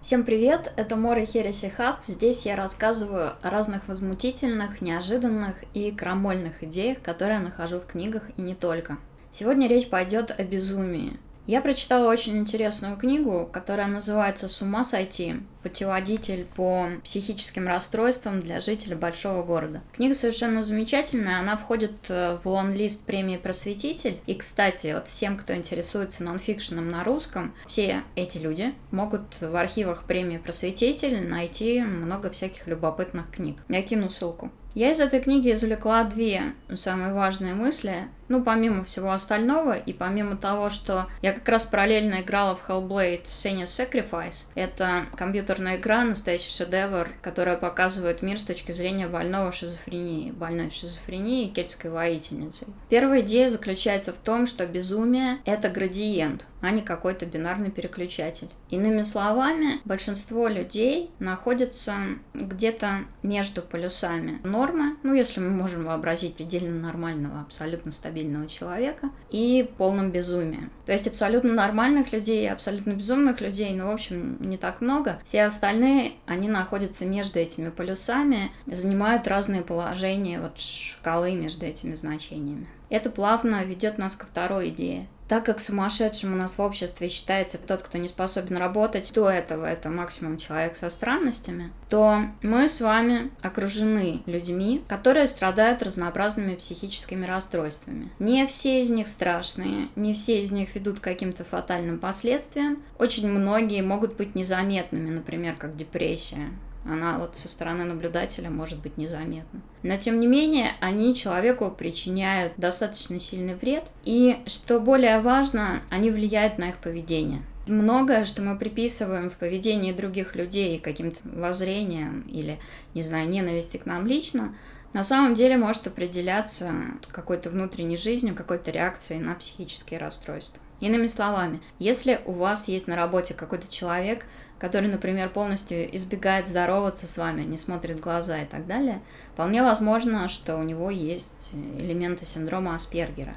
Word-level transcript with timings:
Всем 0.00 0.22
привет, 0.22 0.72
это 0.76 0.94
Мора 0.94 1.24
Хереси 1.26 1.68
Хаб. 1.68 1.98
Здесь 2.06 2.46
я 2.46 2.54
рассказываю 2.54 3.32
о 3.42 3.50
разных 3.50 3.88
возмутительных, 3.88 4.80
неожиданных 4.80 5.56
и 5.74 5.90
крамольных 5.90 6.62
идеях, 6.62 7.02
которые 7.02 7.38
я 7.38 7.42
нахожу 7.42 7.80
в 7.80 7.86
книгах 7.86 8.22
и 8.36 8.42
не 8.42 8.54
только. 8.54 8.98
Сегодня 9.32 9.66
речь 9.66 9.90
пойдет 9.90 10.30
о 10.30 10.44
безумии. 10.44 11.18
Я 11.48 11.62
прочитала 11.62 12.10
очень 12.10 12.36
интересную 12.36 12.98
книгу, 12.98 13.48
которая 13.50 13.86
называется 13.86 14.48
«С 14.48 14.60
ума 14.60 14.84
сойти. 14.84 15.36
Путеводитель 15.62 16.44
по 16.44 16.88
психическим 17.02 17.66
расстройствам 17.66 18.40
для 18.40 18.60
жителей 18.60 18.96
большого 18.96 19.42
города». 19.42 19.80
Книга 19.94 20.14
совершенно 20.14 20.62
замечательная, 20.62 21.38
она 21.38 21.56
входит 21.56 21.94
э, 22.10 22.36
в 22.36 22.46
лон-лист 22.46 23.06
премии 23.06 23.38
«Просветитель». 23.38 24.18
И, 24.26 24.34
кстати, 24.34 24.92
вот 24.92 25.08
всем, 25.08 25.38
кто 25.38 25.54
интересуется 25.54 26.22
нонфикшеном 26.22 26.86
на 26.86 27.02
русском, 27.02 27.54
все 27.66 28.02
эти 28.14 28.36
люди 28.36 28.74
могут 28.90 29.40
в 29.40 29.56
архивах 29.56 30.04
премии 30.04 30.36
«Просветитель» 30.36 31.26
найти 31.26 31.80
много 31.80 32.28
всяких 32.28 32.66
любопытных 32.66 33.30
книг. 33.30 33.56
Я 33.70 33.80
кину 33.80 34.10
ссылку. 34.10 34.52
Я 34.74 34.92
из 34.92 35.00
этой 35.00 35.20
книги 35.20 35.50
извлекла 35.50 36.04
две 36.04 36.52
самые 36.74 37.14
важные 37.14 37.54
мысли. 37.54 38.06
Ну, 38.28 38.42
помимо 38.42 38.84
всего 38.84 39.10
остального, 39.12 39.72
и 39.72 39.92
помимо 39.92 40.36
того, 40.36 40.68
что 40.68 41.06
я 41.22 41.32
как 41.32 41.48
раз 41.48 41.64
параллельно 41.64 42.20
играла 42.20 42.54
в 42.54 42.68
Hellblade 42.68 43.24
Senua's 43.24 43.64
Sacrifice. 43.64 44.44
Это 44.54 45.06
компьютерная 45.16 45.76
игра, 45.78 46.04
настоящий 46.04 46.50
шедевр, 46.50 47.08
которая 47.22 47.56
показывает 47.56 48.20
мир 48.22 48.38
с 48.38 48.42
точки 48.42 48.72
зрения 48.72 49.08
больного 49.08 49.50
шизофрении, 49.50 50.30
больной 50.30 50.70
шизофрении 50.70 51.46
и 51.46 51.50
кельтской 51.50 51.90
воительницей. 51.90 52.68
Первая 52.90 53.22
идея 53.22 53.48
заключается 53.48 54.12
в 54.12 54.18
том, 54.18 54.46
что 54.46 54.66
безумие— 54.66 55.38
это 55.46 55.70
градиент, 55.70 56.46
а 56.60 56.70
не 56.70 56.82
какой-то 56.82 57.24
бинарный 57.24 57.70
переключатель. 57.70 58.48
Иными 58.68 59.02
словами, 59.02 59.80
большинство 59.86 60.48
людей 60.48 61.10
находится 61.18 61.94
где-то 62.34 63.04
между 63.22 63.62
полюсами 63.62 64.40
нормы, 64.44 64.96
ну, 65.02 65.14
если 65.14 65.40
мы 65.40 65.50
можем 65.50 65.84
вообразить 65.84 66.36
предельно 66.36 66.78
нормального, 66.78 67.40
абсолютно 67.40 67.90
стабильного 67.90 68.17
человека, 68.46 69.10
и 69.30 69.68
полным 69.78 70.10
безумием. 70.10 70.70
То 70.86 70.92
есть 70.92 71.06
абсолютно 71.06 71.52
нормальных 71.52 72.12
людей 72.12 72.50
абсолютно 72.50 72.92
безумных 72.92 73.40
людей, 73.40 73.72
ну, 73.74 73.88
в 73.88 73.94
общем, 73.94 74.36
не 74.40 74.56
так 74.56 74.80
много. 74.80 75.18
Все 75.24 75.44
остальные, 75.44 76.12
они 76.26 76.48
находятся 76.48 77.04
между 77.04 77.38
этими 77.38 77.70
полюсами, 77.70 78.50
занимают 78.66 79.28
разные 79.28 79.62
положения, 79.62 80.40
вот 80.40 80.58
шкалы 80.58 81.32
между 81.32 81.66
этими 81.66 81.94
значениями. 81.94 82.66
Это 82.90 83.10
плавно 83.10 83.64
ведет 83.64 83.98
нас 83.98 84.16
ко 84.16 84.26
второй 84.26 84.70
идее. 84.70 85.06
Так 85.28 85.44
как 85.44 85.60
сумасшедшим 85.60 86.32
у 86.32 86.36
нас 86.36 86.56
в 86.56 86.62
обществе 86.62 87.10
считается 87.10 87.58
тот, 87.58 87.82
кто 87.82 87.98
не 87.98 88.08
способен 88.08 88.56
работать, 88.56 89.12
до 89.12 89.28
этого 89.28 89.66
это 89.66 89.90
максимум 89.90 90.38
человек 90.38 90.76
со 90.76 90.88
странностями, 90.88 91.70
то 91.90 92.22
мы 92.42 92.66
с 92.66 92.80
вами 92.80 93.30
окружены 93.42 94.22
людьми, 94.24 94.82
которые 94.88 95.28
страдают 95.28 95.82
разнообразными 95.82 96.54
психическими 96.54 97.26
расстройствами. 97.26 98.10
Не 98.18 98.46
все 98.46 98.80
из 98.80 98.88
них 98.88 99.06
страшные, 99.06 99.88
не 99.96 100.14
все 100.14 100.40
из 100.40 100.50
них 100.50 100.74
ведут 100.74 101.00
к 101.00 101.04
каким-то 101.04 101.44
фатальным 101.44 101.98
последствиям. 101.98 102.82
Очень 102.98 103.28
многие 103.30 103.82
могут 103.82 104.16
быть 104.16 104.34
незаметными, 104.34 105.10
например, 105.10 105.56
как 105.56 105.76
депрессия 105.76 106.50
она 106.84 107.18
вот 107.18 107.36
со 107.36 107.48
стороны 107.48 107.84
наблюдателя 107.84 108.50
может 108.50 108.80
быть 108.80 108.96
незаметна. 108.96 109.60
Но 109.82 109.96
тем 109.96 110.20
не 110.20 110.26
менее, 110.26 110.72
они 110.80 111.14
человеку 111.14 111.70
причиняют 111.70 112.54
достаточно 112.56 113.18
сильный 113.18 113.54
вред, 113.54 113.90
и, 114.04 114.38
что 114.46 114.80
более 114.80 115.20
важно, 115.20 115.82
они 115.90 116.10
влияют 116.10 116.58
на 116.58 116.70
их 116.70 116.78
поведение. 116.78 117.42
Многое, 117.66 118.24
что 118.24 118.40
мы 118.40 118.56
приписываем 118.56 119.28
в 119.28 119.36
поведении 119.36 119.92
других 119.92 120.34
людей 120.34 120.78
каким-то 120.78 121.18
воззрениям 121.24 122.22
или, 122.22 122.58
не 122.94 123.02
знаю, 123.02 123.28
ненависти 123.28 123.76
к 123.76 123.84
нам 123.84 124.06
лично, 124.06 124.54
на 124.94 125.04
самом 125.04 125.34
деле 125.34 125.58
может 125.58 125.86
определяться 125.86 126.72
какой-то 127.12 127.50
внутренней 127.50 127.98
жизнью, 127.98 128.34
какой-то 128.34 128.70
реакцией 128.70 129.20
на 129.20 129.34
психические 129.34 130.00
расстройства. 130.00 130.62
Иными 130.80 131.08
словами, 131.08 131.60
если 131.78 132.20
у 132.24 132.32
вас 132.32 132.68
есть 132.68 132.86
на 132.86 132.96
работе 132.96 133.34
какой-то 133.34 133.66
человек, 133.68 134.24
который, 134.58 134.88
например, 134.88 135.28
полностью 135.28 135.94
избегает 135.96 136.48
здороваться 136.48 137.06
с 137.06 137.16
вами, 137.16 137.42
не 137.42 137.58
смотрит 137.58 137.98
в 137.98 138.02
глаза 138.02 138.38
и 138.38 138.46
так 138.46 138.66
далее, 138.66 139.00
вполне 139.34 139.62
возможно, 139.62 140.28
что 140.28 140.56
у 140.56 140.62
него 140.62 140.90
есть 140.90 141.52
элементы 141.78 142.26
синдрома 142.26 142.74
Аспергера. 142.74 143.34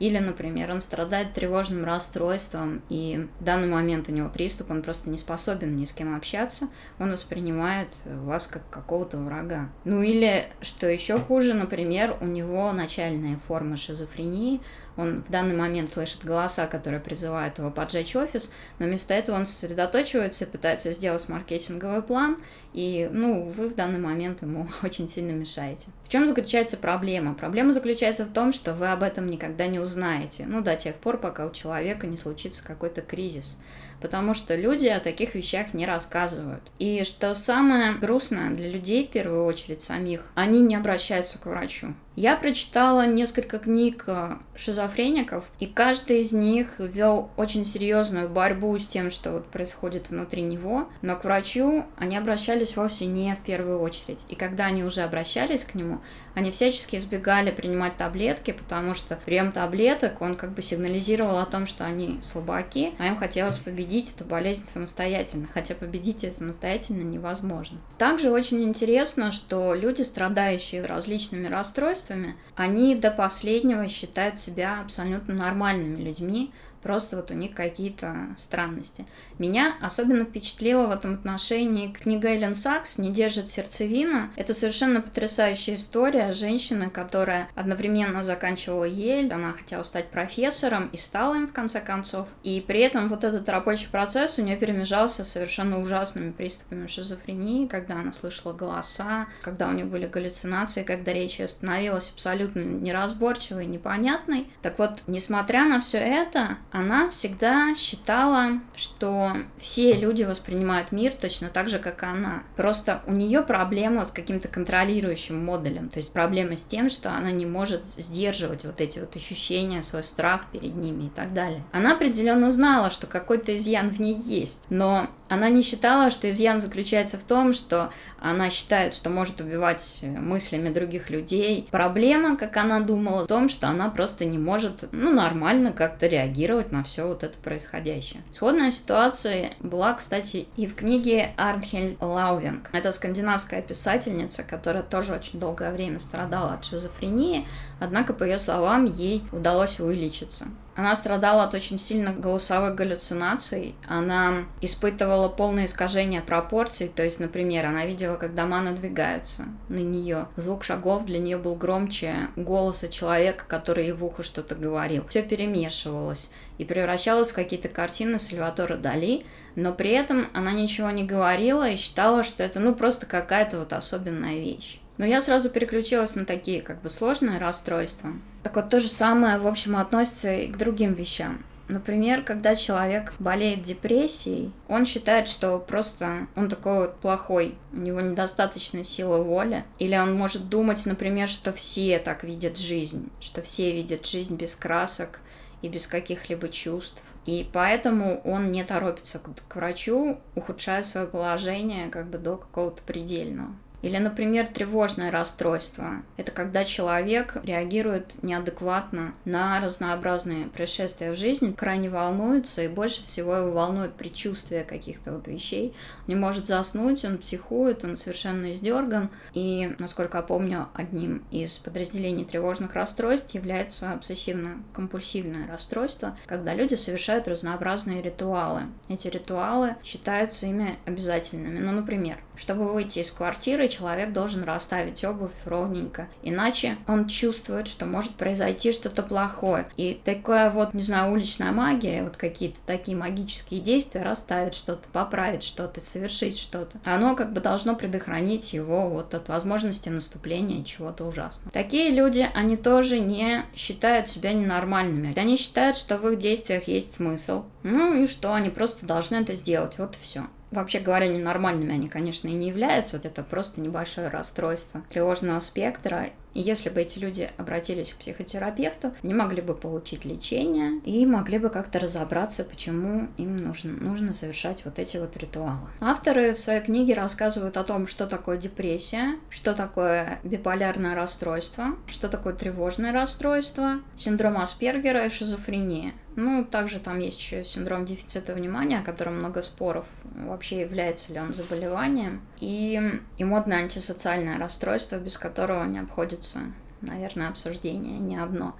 Или, 0.00 0.18
например, 0.18 0.72
он 0.72 0.80
страдает 0.80 1.34
тревожным 1.34 1.84
расстройством, 1.84 2.82
и 2.88 3.28
в 3.38 3.44
данный 3.44 3.68
момент 3.68 4.08
у 4.08 4.12
него 4.12 4.28
приступ, 4.28 4.72
он 4.72 4.82
просто 4.82 5.08
не 5.08 5.16
способен 5.16 5.76
ни 5.76 5.84
с 5.84 5.92
кем 5.92 6.16
общаться, 6.16 6.68
он 6.98 7.12
воспринимает 7.12 7.88
вас 8.04 8.48
как 8.48 8.68
какого-то 8.70 9.18
врага. 9.18 9.70
Ну 9.84 10.02
или, 10.02 10.48
что 10.60 10.88
еще 10.88 11.16
хуже, 11.16 11.54
например, 11.54 12.16
у 12.20 12.26
него 12.26 12.72
начальная 12.72 13.38
форма 13.46 13.76
шизофрении, 13.76 14.60
он 14.96 15.22
в 15.22 15.30
данный 15.30 15.56
момент 15.56 15.90
слышит 15.90 16.24
голоса, 16.24 16.66
которые 16.66 17.00
призывают 17.00 17.58
его 17.58 17.70
поджечь 17.70 18.14
офис, 18.16 18.50
но 18.78 18.86
вместо 18.86 19.14
этого 19.14 19.36
он 19.36 19.46
сосредоточивается 19.46 20.46
пытается 20.46 20.92
сделать 20.92 21.28
маркетинговый 21.28 22.02
план, 22.02 22.38
и, 22.72 23.08
ну, 23.12 23.44
вы 23.44 23.68
в 23.68 23.74
данный 23.74 23.98
момент 23.98 24.42
ему 24.42 24.68
очень 24.82 25.08
сильно 25.08 25.32
мешаете. 25.32 25.88
В 26.04 26.08
чем 26.08 26.26
заключается 26.26 26.76
проблема? 26.76 27.34
Проблема 27.34 27.72
заключается 27.72 28.24
в 28.24 28.32
том, 28.32 28.52
что 28.52 28.72
вы 28.74 28.88
об 28.88 29.02
этом 29.02 29.26
никогда 29.26 29.66
не 29.66 29.78
узнаете, 29.78 30.44
ну, 30.46 30.60
до 30.60 30.76
тех 30.76 30.94
пор, 30.96 31.18
пока 31.18 31.46
у 31.46 31.50
человека 31.50 32.06
не 32.06 32.16
случится 32.16 32.64
какой-то 32.64 33.00
кризис 33.00 33.58
потому 34.00 34.34
что 34.34 34.54
люди 34.54 34.86
о 34.86 35.00
таких 35.00 35.34
вещах 35.34 35.72
не 35.72 35.86
рассказывают. 35.86 36.70
И 36.78 37.04
что 37.04 37.34
самое 37.34 37.94
грустное 37.94 38.50
для 38.50 38.68
людей, 38.68 39.06
в 39.06 39.10
первую 39.10 39.46
очередь 39.46 39.80
самих, 39.80 40.30
они 40.34 40.60
не 40.60 40.76
обращаются 40.76 41.38
к 41.38 41.46
врачу. 41.46 41.94
Я 42.16 42.36
прочитала 42.36 43.06
несколько 43.06 43.58
книг 43.58 44.04
э, 44.06 44.36
шизофреников, 44.54 45.50
и 45.58 45.66
каждый 45.66 46.20
из 46.20 46.32
них 46.32 46.78
вел 46.78 47.30
очень 47.36 47.64
серьезную 47.64 48.28
борьбу 48.28 48.78
с 48.78 48.86
тем, 48.86 49.10
что 49.10 49.32
вот 49.32 49.46
происходит 49.46 50.10
внутри 50.10 50.42
него, 50.42 50.88
но 51.02 51.16
к 51.16 51.24
врачу 51.24 51.86
они 51.96 52.16
обращались 52.16 52.76
вовсе 52.76 53.06
не 53.06 53.34
в 53.34 53.42
первую 53.42 53.80
очередь. 53.80 54.20
И 54.28 54.36
когда 54.36 54.66
они 54.66 54.84
уже 54.84 55.00
обращались 55.00 55.64
к 55.64 55.74
нему, 55.74 55.98
они 56.34 56.52
всячески 56.52 56.94
избегали 56.94 57.50
принимать 57.50 57.96
таблетки, 57.96 58.52
потому 58.52 58.94
что 58.94 59.16
прием 59.16 59.50
таблеток, 59.50 60.22
он 60.22 60.36
как 60.36 60.52
бы 60.52 60.62
сигнализировал 60.62 61.38
о 61.38 61.46
том, 61.46 61.66
что 61.66 61.84
они 61.84 62.20
слабаки, 62.22 62.92
а 62.98 63.08
им 63.08 63.16
хотелось 63.16 63.58
победить 63.58 64.12
эту 64.14 64.24
болезнь 64.24 64.66
самостоятельно, 64.66 65.48
хотя 65.52 65.74
победить 65.74 66.22
ее 66.22 66.32
самостоятельно 66.32 67.02
невозможно. 67.02 67.78
Также 67.98 68.30
очень 68.30 68.62
интересно, 68.62 69.32
что 69.32 69.74
люди, 69.74 70.02
страдающие 70.02 70.84
различными 70.84 71.48
расстройствами, 71.48 72.03
расстройствами, 72.04 72.36
они 72.56 72.94
до 72.94 73.10
последнего 73.10 73.88
считают 73.88 74.38
себя 74.38 74.80
абсолютно 74.80 75.34
нормальными 75.34 76.02
людьми, 76.02 76.52
просто 76.84 77.16
вот 77.16 77.32
у 77.32 77.34
них 77.34 77.52
какие-то 77.52 78.28
странности. 78.38 79.06
Меня 79.38 79.74
особенно 79.80 80.24
впечатлила 80.24 80.86
в 80.86 80.92
этом 80.92 81.14
отношении 81.14 81.88
книга 81.90 82.28
Эллен 82.28 82.54
Сакс 82.54 82.98
«Не 82.98 83.10
держит 83.10 83.48
сердцевина». 83.48 84.30
Это 84.36 84.54
совершенно 84.54 85.00
потрясающая 85.00 85.74
история 85.74 86.32
женщины, 86.32 86.90
которая 86.90 87.48
одновременно 87.56 88.22
заканчивала 88.22 88.84
Ель, 88.84 89.32
она 89.32 89.52
хотела 89.52 89.82
стать 89.82 90.10
профессором 90.10 90.88
и 90.92 90.96
стала 90.96 91.34
им 91.34 91.48
в 91.48 91.52
конце 91.52 91.80
концов. 91.80 92.28
И 92.44 92.62
при 92.64 92.80
этом 92.80 93.08
вот 93.08 93.24
этот 93.24 93.48
рабочий 93.48 93.88
процесс 93.88 94.38
у 94.38 94.42
нее 94.42 94.56
перемежался 94.56 95.24
совершенно 95.24 95.80
ужасными 95.80 96.30
приступами 96.30 96.86
шизофрении, 96.86 97.66
когда 97.66 97.94
она 97.94 98.12
слышала 98.12 98.52
голоса, 98.52 99.26
когда 99.42 99.68
у 99.68 99.72
нее 99.72 99.86
были 99.86 100.06
галлюцинации, 100.06 100.82
когда 100.82 101.12
речь 101.12 101.40
ее 101.40 101.48
становилась 101.48 102.10
абсолютно 102.10 102.60
неразборчивой, 102.60 103.66
непонятной. 103.66 104.46
Так 104.62 104.78
вот, 104.78 105.02
несмотря 105.06 105.64
на 105.64 105.80
все 105.80 105.98
это, 105.98 106.58
она 106.74 107.08
всегда 107.08 107.72
считала, 107.76 108.60
что 108.74 109.32
все 109.58 109.92
люди 109.92 110.24
воспринимают 110.24 110.90
мир 110.90 111.12
точно 111.12 111.48
так 111.48 111.68
же, 111.68 111.78
как 111.78 112.02
она. 112.02 112.42
Просто 112.56 113.00
у 113.06 113.12
нее 113.12 113.42
проблема 113.42 114.04
с 114.04 114.10
каким-то 114.10 114.48
контролирующим 114.48 115.38
модулем, 115.38 115.88
то 115.88 116.00
есть 116.00 116.12
проблема 116.12 116.56
с 116.56 116.64
тем, 116.64 116.88
что 116.88 117.12
она 117.12 117.30
не 117.30 117.46
может 117.46 117.86
сдерживать 117.86 118.64
вот 118.64 118.80
эти 118.80 118.98
вот 118.98 119.14
ощущения, 119.14 119.82
свой 119.82 120.02
страх 120.02 120.46
перед 120.50 120.74
ними 120.74 121.04
и 121.04 121.10
так 121.10 121.32
далее. 121.32 121.62
Она 121.70 121.94
определенно 121.94 122.50
знала, 122.50 122.90
что 122.90 123.06
какой-то 123.06 123.54
изъян 123.54 123.88
в 123.88 124.00
ней 124.00 124.16
есть, 124.16 124.66
но 124.68 125.10
она 125.28 125.48
не 125.48 125.62
считала, 125.62 126.10
что 126.10 126.28
изъян 126.30 126.60
заключается 126.60 127.18
в 127.18 127.22
том, 127.22 127.52
что 127.52 127.90
она 128.20 128.50
считает, 128.50 128.94
что 128.94 129.10
может 129.10 129.40
убивать 129.40 130.00
мыслями 130.02 130.68
других 130.68 131.10
людей. 131.10 131.66
Проблема, 131.70 132.36
как 132.36 132.56
она 132.56 132.80
думала, 132.80 133.24
в 133.24 133.26
том, 133.26 133.48
что 133.48 133.68
она 133.68 133.88
просто 133.88 134.24
не 134.24 134.38
может, 134.38 134.88
ну, 134.92 135.12
нормально 135.12 135.72
как-то 135.72 136.06
реагировать 136.06 136.72
на 136.72 136.84
все 136.84 137.06
вот 137.06 137.22
это 137.22 137.36
происходящее. 137.38 138.22
Сходная 138.32 138.70
ситуация 138.70 139.52
была, 139.60 139.94
кстати, 139.94 140.46
и 140.56 140.66
в 140.66 140.74
книге 140.74 141.30
Арнхельд 141.36 142.00
Лаувинг. 142.00 142.70
Это 142.72 142.92
скандинавская 142.92 143.62
писательница, 143.62 144.42
которая 144.42 144.82
тоже 144.82 145.14
очень 145.14 145.40
долгое 145.40 145.72
время 145.72 145.98
страдала 145.98 146.54
от 146.54 146.64
шизофрении, 146.64 147.46
однако, 147.80 148.12
по 148.12 148.24
ее 148.24 148.38
словам, 148.38 148.84
ей 148.84 149.22
удалось 149.32 149.78
вылечиться. 149.78 150.46
Она 150.76 150.94
страдала 150.96 151.44
от 151.44 151.54
очень 151.54 151.78
сильных 151.78 152.18
голосовых 152.20 152.74
галлюцинаций. 152.74 153.74
Она 153.86 154.44
испытывала 154.60 155.28
полное 155.28 155.66
искажение 155.66 156.20
пропорций. 156.20 156.88
То 156.88 157.04
есть, 157.04 157.20
например, 157.20 157.66
она 157.66 157.86
видела, 157.86 158.16
как 158.16 158.34
дома 158.34 158.60
надвигаются 158.60 159.44
на 159.68 159.78
нее. 159.78 160.26
Звук 160.36 160.64
шагов 160.64 161.04
для 161.04 161.18
нее 161.18 161.36
был 161.36 161.54
громче 161.54 162.14
голоса 162.36 162.88
человека, 162.88 163.44
который 163.46 163.84
ей 163.84 163.92
в 163.92 164.04
ухо 164.04 164.22
что-то 164.22 164.54
говорил. 164.54 165.06
Все 165.08 165.22
перемешивалось 165.22 166.30
и 166.58 166.64
превращалось 166.64 167.30
в 167.30 167.34
какие-то 167.34 167.68
картины 167.68 168.18
Сальватора 168.18 168.76
Дали, 168.76 169.24
но 169.56 169.72
при 169.72 169.90
этом 169.90 170.28
она 170.34 170.52
ничего 170.52 170.90
не 170.90 171.04
говорила 171.04 171.68
и 171.68 171.76
считала, 171.76 172.24
что 172.24 172.42
это 172.42 172.60
ну 172.60 172.74
просто 172.74 173.06
какая-то 173.06 173.58
вот 173.58 173.72
особенная 173.72 174.36
вещь. 174.36 174.80
Но 174.96 175.04
я 175.04 175.20
сразу 175.20 175.50
переключилась 175.50 176.14
на 176.14 176.24
такие 176.24 176.62
как 176.62 176.80
бы 176.82 176.90
сложные 176.90 177.38
расстройства. 177.38 178.12
Так 178.42 178.56
вот, 178.56 178.70
то 178.70 178.78
же 178.78 178.88
самое, 178.88 179.38
в 179.38 179.46
общем, 179.46 179.76
относится 179.76 180.32
и 180.32 180.48
к 180.48 180.56
другим 180.56 180.92
вещам. 180.92 181.44
Например, 181.66 182.22
когда 182.22 182.56
человек 182.56 183.14
болеет 183.18 183.62
депрессией, 183.62 184.52
он 184.68 184.84
считает, 184.84 185.28
что 185.28 185.58
просто 185.58 186.26
он 186.36 186.50
такой 186.50 186.80
вот 186.80 186.96
плохой, 186.96 187.54
у 187.72 187.76
него 187.76 188.02
недостаточно 188.02 188.84
силы 188.84 189.22
воли. 189.22 189.64
Или 189.78 189.96
он 189.96 190.14
может 190.14 190.50
думать, 190.50 190.84
например, 190.84 191.26
что 191.26 191.52
все 191.52 191.98
так 191.98 192.22
видят 192.22 192.58
жизнь, 192.58 193.10
что 193.18 193.40
все 193.40 193.72
видят 193.72 194.04
жизнь 194.04 194.36
без 194.36 194.54
красок 194.56 195.20
и 195.62 195.68
без 195.68 195.86
каких-либо 195.86 196.50
чувств. 196.50 197.02
И 197.24 197.48
поэтому 197.50 198.20
он 198.24 198.52
не 198.52 198.62
торопится 198.62 199.18
к, 199.18 199.30
к 199.48 199.56
врачу, 199.56 200.18
ухудшая 200.34 200.82
свое 200.82 201.06
положение 201.06 201.88
как 201.88 202.10
бы 202.10 202.18
до 202.18 202.36
какого-то 202.36 202.82
предельного. 202.82 203.56
Или, 203.84 203.98
например, 203.98 204.46
тревожное 204.46 205.10
расстройство. 205.10 206.02
Это 206.16 206.32
когда 206.32 206.64
человек 206.64 207.36
реагирует 207.44 208.22
неадекватно 208.22 209.14
на 209.26 209.60
разнообразные 209.60 210.46
происшествия 210.46 211.12
в 211.12 211.18
жизни, 211.18 211.52
крайне 211.52 211.90
волнуется, 211.90 212.62
и 212.62 212.68
больше 212.68 213.02
всего 213.02 213.36
его 213.36 213.52
волнует 213.52 213.92
предчувствие 213.92 214.64
каких-то 214.64 215.12
вот 215.12 215.28
вещей. 215.28 215.74
Не 216.06 216.14
может 216.14 216.46
заснуть, 216.46 217.04
он 217.04 217.18
психует, 217.18 217.84
он 217.84 217.96
совершенно 217.96 218.54
издерган. 218.54 219.10
И, 219.34 219.74
насколько 219.78 220.16
я 220.16 220.22
помню, 220.22 220.68
одним 220.72 221.22
из 221.30 221.58
подразделений 221.58 222.24
тревожных 222.24 222.72
расстройств 222.72 223.34
является 223.34 223.92
обсессивно-компульсивное 223.92 225.46
расстройство, 225.46 226.16
когда 226.24 226.54
люди 226.54 226.74
совершают 226.74 227.28
разнообразные 227.28 228.00
ритуалы. 228.00 228.62
Эти 228.88 229.08
ритуалы 229.08 229.76
считаются 229.84 230.46
ими 230.46 230.78
обязательными. 230.86 231.58
Ну, 231.58 231.72
например, 231.72 232.16
чтобы 232.34 232.72
выйти 232.72 233.00
из 233.00 233.12
квартиры, 233.12 233.68
человек 233.74 234.12
должен 234.12 234.44
расставить 234.44 235.04
обувь 235.04 235.32
ровненько. 235.44 236.08
Иначе 236.22 236.78
он 236.86 237.08
чувствует, 237.08 237.66
что 237.68 237.86
может 237.86 238.12
произойти 238.14 238.72
что-то 238.72 239.02
плохое. 239.02 239.66
И 239.76 240.00
такая 240.04 240.50
вот, 240.50 240.74
не 240.74 240.82
знаю, 240.82 241.12
уличная 241.12 241.52
магия, 241.52 242.02
вот 242.02 242.16
какие-то 242.16 242.58
такие 242.66 242.96
магические 242.96 243.60
действия, 243.60 244.02
расставить 244.02 244.54
что-то, 244.54 244.86
поправить 244.92 245.42
что-то, 245.42 245.80
совершить 245.80 246.38
что-то. 246.38 246.78
Оно 246.84 247.16
как 247.16 247.32
бы 247.32 247.40
должно 247.40 247.74
предохранить 247.74 248.52
его 248.52 248.88
вот 248.88 249.14
от 249.14 249.28
возможности 249.28 249.88
наступления 249.88 250.64
чего-то 250.64 251.04
ужасного. 251.04 251.50
Такие 251.50 251.90
люди, 251.90 252.28
они 252.34 252.56
тоже 252.56 253.00
не 253.00 253.44
считают 253.54 254.08
себя 254.08 254.32
ненормальными. 254.32 255.18
Они 255.18 255.36
считают, 255.36 255.76
что 255.76 255.96
в 255.96 256.08
их 256.08 256.18
действиях 256.18 256.68
есть 256.68 256.94
смысл. 256.94 257.44
Ну 257.62 257.94
и 257.94 258.06
что 258.06 258.34
они 258.34 258.50
просто 258.50 258.86
должны 258.86 259.16
это 259.16 259.34
сделать. 259.34 259.78
Вот 259.78 259.96
и 259.96 259.98
все 260.02 260.26
вообще 260.50 260.80
говоря, 260.80 261.08
ненормальными 261.08 261.74
они, 261.74 261.88
конечно, 261.88 262.28
и 262.28 262.32
не 262.32 262.48
являются. 262.48 262.96
Вот 262.96 263.06
это 263.06 263.22
просто 263.22 263.60
небольшое 263.60 264.08
расстройство 264.08 264.82
тревожного 264.90 265.40
спектра. 265.40 266.10
И 266.34 266.40
если 266.40 266.68
бы 266.68 266.82
эти 266.82 266.98
люди 266.98 267.30
обратились 267.36 267.92
к 267.92 267.96
психотерапевту, 267.96 268.92
они 269.02 269.14
могли 269.14 269.40
бы 269.40 269.54
получить 269.54 270.04
лечение 270.04 270.80
и 270.84 271.06
могли 271.06 271.38
бы 271.38 271.48
как-то 271.48 271.78
разобраться, 271.78 272.44
почему 272.44 273.08
им 273.16 273.36
нужно, 273.36 273.72
нужно 273.72 274.12
совершать 274.12 274.64
вот 274.64 274.80
эти 274.80 274.96
вот 274.96 275.16
ритуалы. 275.16 275.68
Авторы 275.80 276.34
в 276.34 276.38
своей 276.38 276.60
книге 276.60 276.94
рассказывают 276.94 277.56
о 277.56 277.62
том, 277.62 277.86
что 277.86 278.06
такое 278.06 278.36
депрессия, 278.36 279.16
что 279.30 279.54
такое 279.54 280.18
биполярное 280.24 280.96
расстройство, 280.96 281.76
что 281.86 282.08
такое 282.08 282.34
тревожное 282.34 282.92
расстройство, 282.92 283.80
синдром 283.96 284.38
Аспергера 284.38 285.06
и 285.06 285.10
шизофрения. 285.10 285.92
Ну, 286.16 286.44
также 286.44 286.78
там 286.78 286.98
есть 287.00 287.18
еще 287.18 287.44
синдром 287.44 287.84
дефицита 287.84 288.34
внимания, 288.34 288.78
о 288.78 288.84
котором 288.84 289.16
много 289.16 289.42
споров, 289.42 289.86
вообще 290.04 290.60
является 290.60 291.12
ли 291.12 291.18
он 291.18 291.34
заболеванием, 291.34 292.22
и, 292.40 293.00
и 293.18 293.24
модное 293.24 293.58
антисоциальное 293.58 294.38
расстройство, 294.38 294.96
без 294.96 295.18
которого 295.18 295.64
не 295.64 295.80
обходится, 295.80 296.40
наверное, 296.82 297.28
обсуждение 297.28 297.98
не 297.98 298.16
одно 298.16 298.54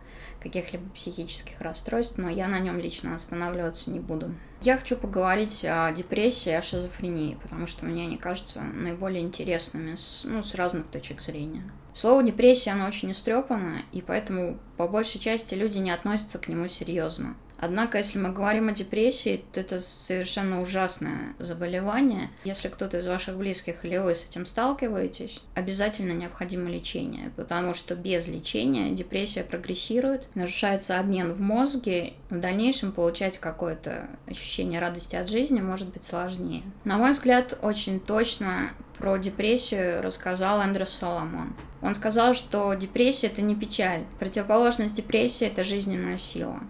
каких-либо 0.45 0.89
психических 0.91 1.61
расстройств, 1.61 2.19
но 2.19 2.29
я 2.29 2.49
на 2.49 2.59
нем 2.59 2.79
лично 2.79 3.15
останавливаться 3.15 3.91
не 3.91 3.99
буду. 3.99 4.35
Я 4.61 4.77
хочу 4.77 4.97
поговорить 4.97 5.65
о 5.65 5.91
депрессии 5.93 6.53
о 6.53 6.61
шизофрении, 6.61 7.39
потому 7.43 7.67
что 7.67 7.87
мне 7.87 8.03
они 8.03 8.19
кажутся 8.19 8.61
наиболее 8.61 9.23
интересными 9.23 9.97
с, 9.97 10.25
ну, 10.29 10.43
с 10.43 10.55
разных 10.55 10.89
точек 10.89 11.23
зрения. 11.23 11.65
Слово 11.95 12.23
депрессия, 12.23 12.73
оно 12.73 12.87
очень 12.87 13.13
истрепано, 13.13 13.83
и 13.93 14.03
поэтому 14.03 14.59
по 14.77 14.87
большей 14.87 15.21
части 15.21 15.55
люди 15.55 15.79
не 15.79 15.93
относятся 15.93 16.39
к 16.39 16.49
нему 16.49 16.69
серьезно. 16.69 17.37
Однако, 17.65 17.97
если 17.97 18.19
мы 18.19 18.31
говорим 18.31 18.69
о 18.69 18.73
депрессии, 18.73 19.43
то 19.53 19.59
это 19.59 19.81
совершенно 19.81 20.61
ужасное 20.61 21.35
заболевание. 21.39 22.29
Если 22.45 22.69
кто-то 22.69 22.99
из 22.99 23.07
ваших 23.07 23.39
близких 23.39 23.87
или 23.87 23.97
вы 23.97 24.15
с 24.15 24.27
этим 24.27 24.45
сталкиваетесь, 24.45 25.43
обязательно 25.55 26.13
необходимо 26.13 26.69
лечение, 26.69 27.33
потому 27.37 27.73
что 27.73 27.95
без 27.95 28.29
лечения 28.29 28.91
депрессия 28.91 29.45
прогрессирует, 29.45 30.29
нарушается 30.35 31.01
обмен 31.01 31.33
в 31.33 31.41
мозге, 31.41 32.13
в 32.29 32.39
дальнейшем 32.39 32.93
получать 32.93 33.39
какое-то 33.39 34.11
ощущение 34.27 34.79
радости 34.79 35.17
от 35.17 35.31
жизни 35.31 35.63
может 35.63 35.89
быть 35.89 36.05
сложнее. 36.05 36.65
На 36.85 36.99
мой 36.99 37.13
взгляд, 37.13 37.59
очень 37.63 37.99
точно 37.99 38.73
про 38.99 39.17
депрессию 39.17 40.03
рассказал 40.03 40.61
Эндрю 40.61 40.87
Соломон. 40.87 41.57
Он 41.81 41.95
сказал, 41.95 42.35
что 42.35 42.75
депрессия– 42.75 43.27
это 43.29 43.41
не 43.41 43.55
печаль. 43.55 44.05
Противоположность 44.19 44.97
депрессии– 44.97 45.47
это 45.49 45.65
жизненная 45.65 46.19
сила. 46.19 46.61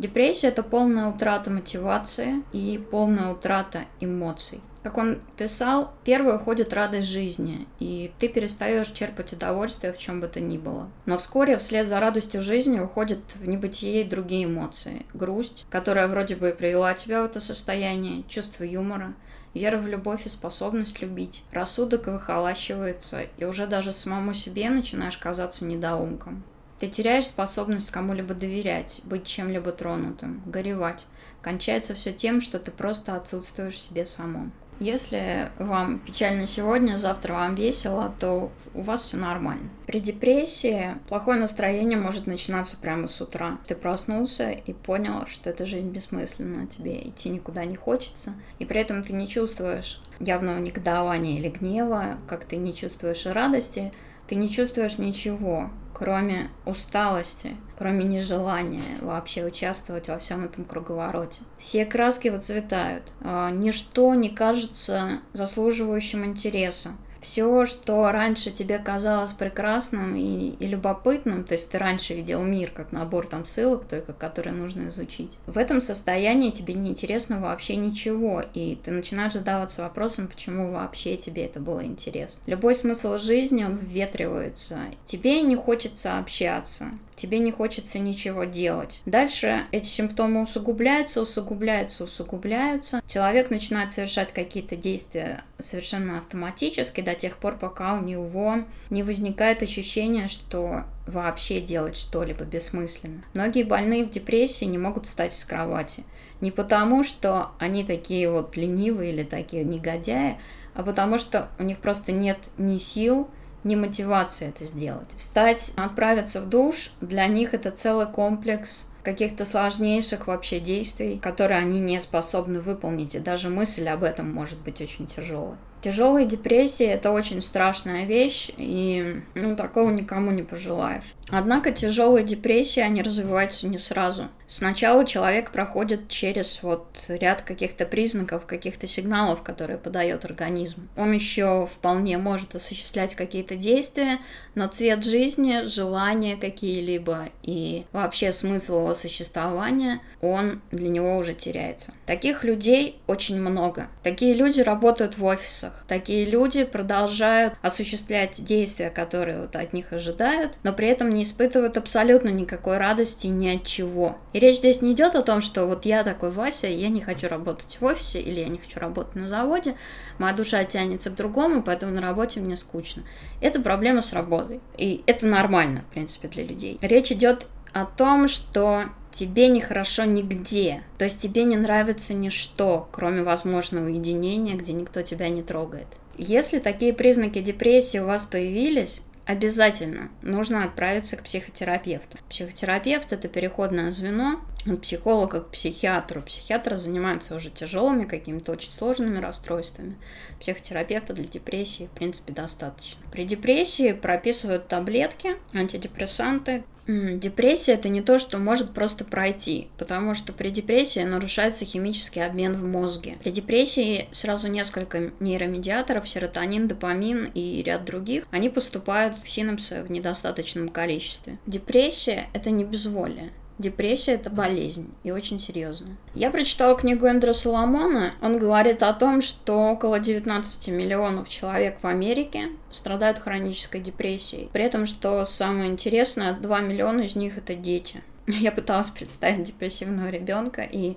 Депрессия– 0.00 0.46
это 0.48 0.62
полная 0.62 1.08
утрата 1.08 1.50
мотивации 1.50 2.42
и 2.54 2.82
полная 2.90 3.32
утрата 3.32 3.84
эмоций. 4.00 4.62
Как 4.82 4.96
он 4.96 5.18
писал, 5.36 5.92
первой 6.04 6.36
уходит 6.36 6.72
радость 6.72 7.10
жизни, 7.10 7.66
и 7.80 8.10
ты 8.18 8.28
перестаешь 8.28 8.88
черпать 8.88 9.34
удовольствие 9.34 9.92
в 9.92 9.98
чем 9.98 10.22
бы 10.22 10.26
то 10.26 10.40
ни 10.40 10.56
было. 10.56 10.88
Но 11.04 11.18
вскоре 11.18 11.58
вслед 11.58 11.86
за 11.86 12.00
радостью 12.00 12.40
жизни 12.40 12.80
уходят 12.80 13.18
в 13.34 13.46
небытие 13.46 14.06
другие 14.06 14.46
эмоции. 14.46 15.04
Грусть, 15.12 15.66
которая 15.68 16.08
вроде 16.08 16.34
бы 16.34 16.48
и 16.48 16.54
привела 16.54 16.94
тебя 16.94 17.20
в 17.20 17.26
это 17.26 17.38
состояние, 17.38 18.24
чувство 18.26 18.64
юмора, 18.64 19.12
вера 19.52 19.76
в 19.76 19.86
любовь 19.86 20.24
и 20.24 20.30
способность 20.30 21.02
любить. 21.02 21.42
Рассудок 21.52 22.06
выхолащивается, 22.06 23.24
и 23.36 23.44
уже 23.44 23.66
даже 23.66 23.92
самому 23.92 24.32
себе 24.32 24.70
начинаешь 24.70 25.18
казаться 25.18 25.66
недоумком. 25.66 26.42
Ты 26.80 26.88
теряешь 26.88 27.26
способность 27.26 27.90
кому-либо 27.90 28.32
доверять, 28.32 29.02
быть 29.04 29.26
чем-либо 29.26 29.70
тронутым, 29.70 30.42
горевать. 30.46 31.06
Кончается 31.42 31.94
все 31.94 32.10
тем, 32.10 32.40
что 32.40 32.58
ты 32.58 32.70
просто 32.70 33.16
отсутствуешь 33.16 33.78
себе 33.78 34.06
самом. 34.06 34.50
Если 34.78 35.50
вам 35.58 35.98
печально 35.98 36.46
сегодня, 36.46 36.96
завтра 36.96 37.34
вам 37.34 37.54
весело, 37.54 38.14
то 38.18 38.50
у 38.72 38.80
вас 38.80 39.02
все 39.02 39.18
нормально. 39.18 39.68
При 39.86 40.00
депрессии 40.00 40.94
плохое 41.06 41.38
настроение 41.38 41.98
может 41.98 42.26
начинаться 42.26 42.78
прямо 42.78 43.06
с 43.06 43.20
утра. 43.20 43.58
Ты 43.68 43.74
проснулся 43.74 44.48
и 44.48 44.72
понял, 44.72 45.26
что 45.26 45.50
эта 45.50 45.66
жизнь 45.66 45.90
бессмысленна, 45.90 46.66
тебе 46.66 47.10
идти 47.10 47.28
никуда 47.28 47.66
не 47.66 47.76
хочется, 47.76 48.32
и 48.58 48.64
при 48.64 48.80
этом 48.80 49.02
ты 49.02 49.12
не 49.12 49.28
чувствуешь 49.28 50.02
явного 50.18 50.58
негодования 50.58 51.38
или 51.38 51.50
гнева, 51.50 52.18
как 52.26 52.46
ты 52.46 52.56
не 52.56 52.74
чувствуешь 52.74 53.26
радости, 53.26 53.92
ты 54.30 54.36
не 54.36 54.48
чувствуешь 54.48 54.98
ничего 54.98 55.70
кроме 55.92 56.50
усталости, 56.64 57.56
кроме 57.76 58.04
нежелания 58.04 58.96
вообще 59.02 59.44
участвовать 59.44 60.08
во 60.08 60.18
всем 60.18 60.44
этом 60.44 60.64
круговороте. 60.64 61.40
Все 61.58 61.84
краски 61.84 62.28
выцветают. 62.28 63.12
А, 63.20 63.50
ничто 63.50 64.14
не 64.14 64.30
кажется 64.30 65.18
заслуживающим 65.34 66.24
интереса 66.24 66.92
все, 67.20 67.66
что 67.66 68.10
раньше 68.12 68.50
тебе 68.50 68.78
казалось 68.78 69.32
прекрасным 69.32 70.16
и, 70.16 70.50
и 70.50 70.66
любопытным, 70.66 71.44
то 71.44 71.54
есть 71.54 71.70
ты 71.70 71.78
раньше 71.78 72.14
видел 72.14 72.42
мир 72.42 72.70
как 72.70 72.92
набор 72.92 73.26
там 73.26 73.44
ссылок, 73.44 73.84
только 73.84 74.12
которые 74.12 74.54
нужно 74.54 74.88
изучить, 74.88 75.32
в 75.46 75.58
этом 75.58 75.80
состоянии 75.80 76.50
тебе 76.50 76.74
не 76.74 76.90
интересно 76.90 77.40
вообще 77.40 77.76
ничего, 77.76 78.44
и 78.54 78.78
ты 78.82 78.90
начинаешь 78.90 79.32
задаваться 79.32 79.82
вопросом, 79.82 80.28
почему 80.28 80.72
вообще 80.72 81.16
тебе 81.16 81.44
это 81.44 81.60
было 81.60 81.84
интересно. 81.84 82.42
Любой 82.46 82.74
смысл 82.74 83.18
жизни, 83.18 83.64
он 83.64 83.76
вветривается. 83.76 84.78
Тебе 85.04 85.42
не 85.42 85.56
хочется 85.56 86.18
общаться, 86.18 86.86
тебе 87.16 87.38
не 87.38 87.52
хочется 87.52 87.98
ничего 87.98 88.44
делать. 88.44 89.02
Дальше 89.06 89.66
эти 89.72 89.86
симптомы 89.86 90.42
усугубляются, 90.42 91.20
усугубляются, 91.20 92.04
усугубляются. 92.04 93.02
Человек 93.06 93.50
начинает 93.50 93.92
совершать 93.92 94.32
какие-то 94.32 94.76
действия 94.76 95.44
совершенно 95.58 96.18
автоматически, 96.18 97.00
до 97.10 97.18
тех 97.18 97.36
пор, 97.36 97.56
пока 97.56 97.94
у 97.94 98.02
него 98.02 98.58
не 98.88 99.02
возникает 99.02 99.62
ощущение, 99.62 100.28
что 100.28 100.84
вообще 101.06 101.60
делать 101.60 101.96
что-либо 101.96 102.44
бессмысленно. 102.44 103.22
Многие 103.34 103.64
больные 103.64 104.04
в 104.04 104.10
депрессии 104.10 104.64
не 104.64 104.78
могут 104.78 105.06
встать 105.06 105.34
с 105.34 105.44
кровати. 105.44 106.04
Не 106.40 106.50
потому, 106.50 107.02
что 107.02 107.50
они 107.58 107.84
такие 107.84 108.30
вот 108.30 108.56
ленивые 108.56 109.12
или 109.12 109.24
такие 109.24 109.64
негодяи, 109.64 110.38
а 110.74 110.82
потому 110.82 111.18
что 111.18 111.48
у 111.58 111.64
них 111.64 111.78
просто 111.78 112.12
нет 112.12 112.38
ни 112.58 112.78
сил, 112.78 113.28
ни 113.64 113.74
мотивации 113.74 114.48
это 114.48 114.64
сделать. 114.64 115.10
Встать, 115.16 115.72
отправиться 115.76 116.40
в 116.40 116.48
душ, 116.48 116.92
для 117.00 117.26
них 117.26 117.54
это 117.54 117.70
целый 117.70 118.06
комплекс 118.06 118.86
каких-то 119.02 119.44
сложнейших 119.44 120.26
вообще 120.26 120.60
действий, 120.60 121.18
которые 121.18 121.58
они 121.58 121.80
не 121.80 122.00
способны 122.00 122.60
выполнить, 122.60 123.14
и 123.14 123.18
даже 123.18 123.48
мысль 123.48 123.88
об 123.88 124.04
этом 124.04 124.32
может 124.32 124.60
быть 124.60 124.80
очень 124.80 125.06
тяжелой. 125.06 125.56
Тяжелая 125.80 126.26
депрессия– 126.26 126.86
это 126.92 127.10
очень 127.10 127.40
страшная 127.40 128.04
вещь, 128.04 128.50
и 128.56 129.22
ну, 129.34 129.56
такого 129.56 129.90
никому 129.90 130.30
не 130.30 130.42
пожелаешь. 130.42 131.14
Однако 131.30 131.70
тяжелые 131.70 132.24
депрессии, 132.24 132.80
они 132.80 133.02
развиваются 133.02 133.66
не 133.68 133.78
сразу. 133.78 134.28
Сначала 134.50 135.06
человек 135.06 135.52
проходит 135.52 136.08
через 136.08 136.64
вот 136.64 137.04
ряд 137.06 137.42
каких-то 137.42 137.86
признаков, 137.86 138.46
каких-то 138.46 138.88
сигналов, 138.88 139.42
которые 139.42 139.78
подает 139.78 140.24
организм. 140.24 140.88
Он 140.96 141.12
еще 141.12 141.68
вполне 141.72 142.18
может 142.18 142.56
осуществлять 142.56 143.14
какие-то 143.14 143.54
действия, 143.54 144.18
но 144.56 144.66
цвет 144.66 145.04
жизни, 145.04 145.66
желания 145.66 146.36
какие-либо 146.36 147.28
и 147.44 147.86
вообще 147.92 148.32
смысл 148.32 148.78
его 148.78 148.94
существования, 148.94 150.00
он 150.20 150.60
для 150.72 150.88
него 150.88 151.16
уже 151.16 151.34
теряется. 151.34 151.94
Таких 152.04 152.42
людей 152.42 153.00
очень 153.06 153.40
много. 153.40 153.86
Такие 154.02 154.34
люди 154.34 154.60
работают 154.60 155.16
в 155.16 155.24
офисах. 155.24 155.69
Такие 155.88 156.24
люди 156.24 156.64
продолжают 156.64 157.54
осуществлять 157.62 158.44
действия, 158.44 158.90
которые 158.90 159.42
вот 159.42 159.56
от 159.56 159.72
них 159.72 159.92
ожидают, 159.92 160.58
но 160.62 160.72
при 160.72 160.88
этом 160.88 161.10
не 161.10 161.22
испытывают 161.22 161.76
абсолютно 161.76 162.28
никакой 162.28 162.78
радости 162.78 163.26
ни 163.26 163.48
от 163.48 163.64
чего. 163.64 164.18
И 164.32 164.40
речь 164.40 164.58
здесь 164.58 164.82
не 164.82 164.92
идет 164.92 165.14
о 165.14 165.22
том, 165.22 165.40
что 165.40 165.66
вот 165.66 165.84
я 165.84 166.04
такой 166.04 166.30
Вася, 166.30 166.68
я 166.68 166.88
не 166.88 167.00
хочу 167.00 167.28
работать 167.28 167.78
в 167.80 167.84
офисе, 167.84 168.20
или 168.20 168.40
я 168.40 168.48
не 168.48 168.58
хочу 168.58 168.78
работать 168.78 169.16
на 169.16 169.28
заводе, 169.28 169.76
моя 170.18 170.34
душа 170.34 170.64
тянется 170.64 171.10
к 171.10 171.16
другому, 171.16 171.62
поэтому 171.62 171.92
на 171.92 172.00
работе 172.00 172.40
мне 172.40 172.56
скучно. 172.56 173.02
Это 173.40 173.60
проблема 173.60 174.02
с 174.02 174.12
работой. 174.12 174.60
И 174.76 175.02
это 175.06 175.26
нормально, 175.26 175.84
в 175.88 175.92
принципе, 175.92 176.28
для 176.28 176.44
людей. 176.44 176.78
Речь 176.80 177.12
идет 177.12 177.46
о 177.72 177.84
том, 177.84 178.28
что 178.28 178.86
тебе 179.12 179.48
нехорошо 179.48 180.04
нигде. 180.04 180.82
То 180.98 181.04
есть 181.04 181.20
тебе 181.20 181.44
не 181.44 181.56
нравится 181.56 182.14
ничто, 182.14 182.88
кроме 182.92 183.22
возможного 183.22 183.86
уединения, 183.86 184.54
где 184.56 184.72
никто 184.72 185.02
тебя 185.02 185.28
не 185.28 185.42
трогает. 185.42 185.86
Если 186.16 186.58
такие 186.58 186.92
признаки 186.92 187.40
депрессии 187.40 187.98
у 187.98 188.06
вас 188.06 188.26
появились, 188.26 189.02
обязательно 189.24 190.10
нужно 190.22 190.64
отправиться 190.64 191.16
к 191.16 191.22
психотерапевту. 191.22 192.18
Психотерапевт– 192.28 193.12
это 193.14 193.28
переходное 193.28 193.90
звено 193.90 194.40
от 194.66 194.82
психолога 194.82 195.40
к 195.40 195.50
психиатру. 195.50 196.20
Психиатр 196.22 196.76
занимается 196.76 197.34
уже 197.34 197.50
тяжелыми, 197.50 198.04
какими-то 198.04 198.52
очень 198.52 198.72
сложными 198.72 199.18
расстройствами. 199.18 199.96
Психотерапевта 200.40 201.14
для 201.14 201.24
депрессии, 201.24 201.86
в 201.86 201.96
принципе, 201.96 202.32
достаточно. 202.32 203.00
При 203.12 203.24
депрессии 203.24 203.92
прописывают 203.92 204.68
таблетки, 204.68 205.36
антидепрессанты, 205.54 206.64
Депрессия 206.86 207.72
это 207.72 207.88
не 207.88 208.02
то, 208.02 208.18
что 208.18 208.38
может 208.38 208.70
просто 208.72 209.04
пройти, 209.04 209.68
потому 209.78 210.14
что 210.14 210.32
при 210.32 210.50
депрессии 210.50 211.00
нарушается 211.00 211.64
химический 211.64 212.24
обмен 212.24 212.54
в 212.54 212.64
мозге. 212.64 213.18
При 213.22 213.30
депрессии 213.30 214.08
сразу 214.10 214.48
несколько 214.48 215.10
нейромедиаторов, 215.20 216.08
серотонин, 216.08 216.68
допамин 216.68 217.30
и 217.34 217.62
ряд 217.62 217.84
других, 217.84 218.24
они 218.30 218.48
поступают 218.48 219.16
в 219.22 219.28
синапсы 219.30 219.82
в 219.82 219.90
недостаточном 219.90 220.68
количестве. 220.68 221.38
Депрессия 221.46 222.28
это 222.32 222.50
не 222.50 222.64
безволие. 222.64 223.30
Депрессия– 223.60 224.12
это 224.14 224.30
болезнь, 224.30 224.90
и 225.04 225.10
очень 225.10 225.38
серьезная. 225.38 225.94
Я 226.14 226.30
прочитала 226.30 226.74
книгу 226.74 227.04
Эндрю 227.04 227.34
Соломона. 227.34 228.14
Он 228.22 228.38
говорит 228.38 228.82
о 228.82 228.94
том, 228.94 229.20
что 229.20 229.72
около 229.72 230.00
19 230.00 230.68
миллионов 230.68 231.28
человек 231.28 231.76
в 231.82 231.86
Америке 231.86 232.48
страдают 232.70 233.18
хронической 233.18 233.82
депрессией. 233.82 234.48
При 234.50 234.64
этом, 234.64 234.86
что 234.86 235.22
самое 235.26 235.70
интересное, 235.70 236.32
2 236.32 236.60
миллиона 236.60 237.02
из 237.02 237.16
них– 237.16 237.36
это 237.36 237.54
дети. 237.54 238.02
Я 238.26 238.50
пыталась 238.50 238.88
представить 238.88 239.42
депрессивного 239.42 240.08
ребенка, 240.08 240.62
и 240.62 240.96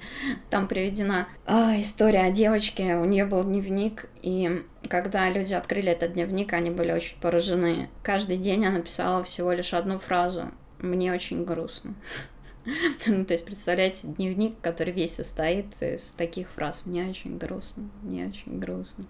там 0.50 0.70
приведена 0.70 1.28
а, 1.46 1.74
история 1.82 2.22
о 2.22 2.32
девочке. 2.32 2.96
У 2.96 3.04
нее 3.04 3.26
был 3.26 3.44
дневник, 3.44 4.10
и 4.22 4.64
когда 4.88 5.28
люди 5.28 5.54
открыли 5.54 5.92
этот 5.92 6.14
дневник, 6.14 6.54
они 6.54 6.70
были 6.70 6.94
очень 6.94 7.18
поражены. 7.20 7.90
Каждый 8.04 8.38
день 8.38 8.66
она 8.66 8.80
писала 8.80 9.22
всего 9.26 9.52
лишь 9.52 9.74
одну 9.74 10.00
фразу. 10.00 10.52
Мне 10.80 11.12
очень 11.12 11.44
грустно. 11.44 11.94
Ну, 13.08 13.26
то 13.26 13.34
есть, 13.34 13.46
представляете, 13.46 14.08
дневник, 14.08 14.56
который 14.62 14.94
весь 14.94 15.16
состоит 15.16 15.66
из 15.82 16.14
таких 16.14 16.50
фраз. 16.50 16.84
Мне 16.86 17.06
очень 17.08 17.38
грустно, 17.38 17.90
мне 18.02 18.28
очень 18.28 18.60
грустно, 18.60 19.06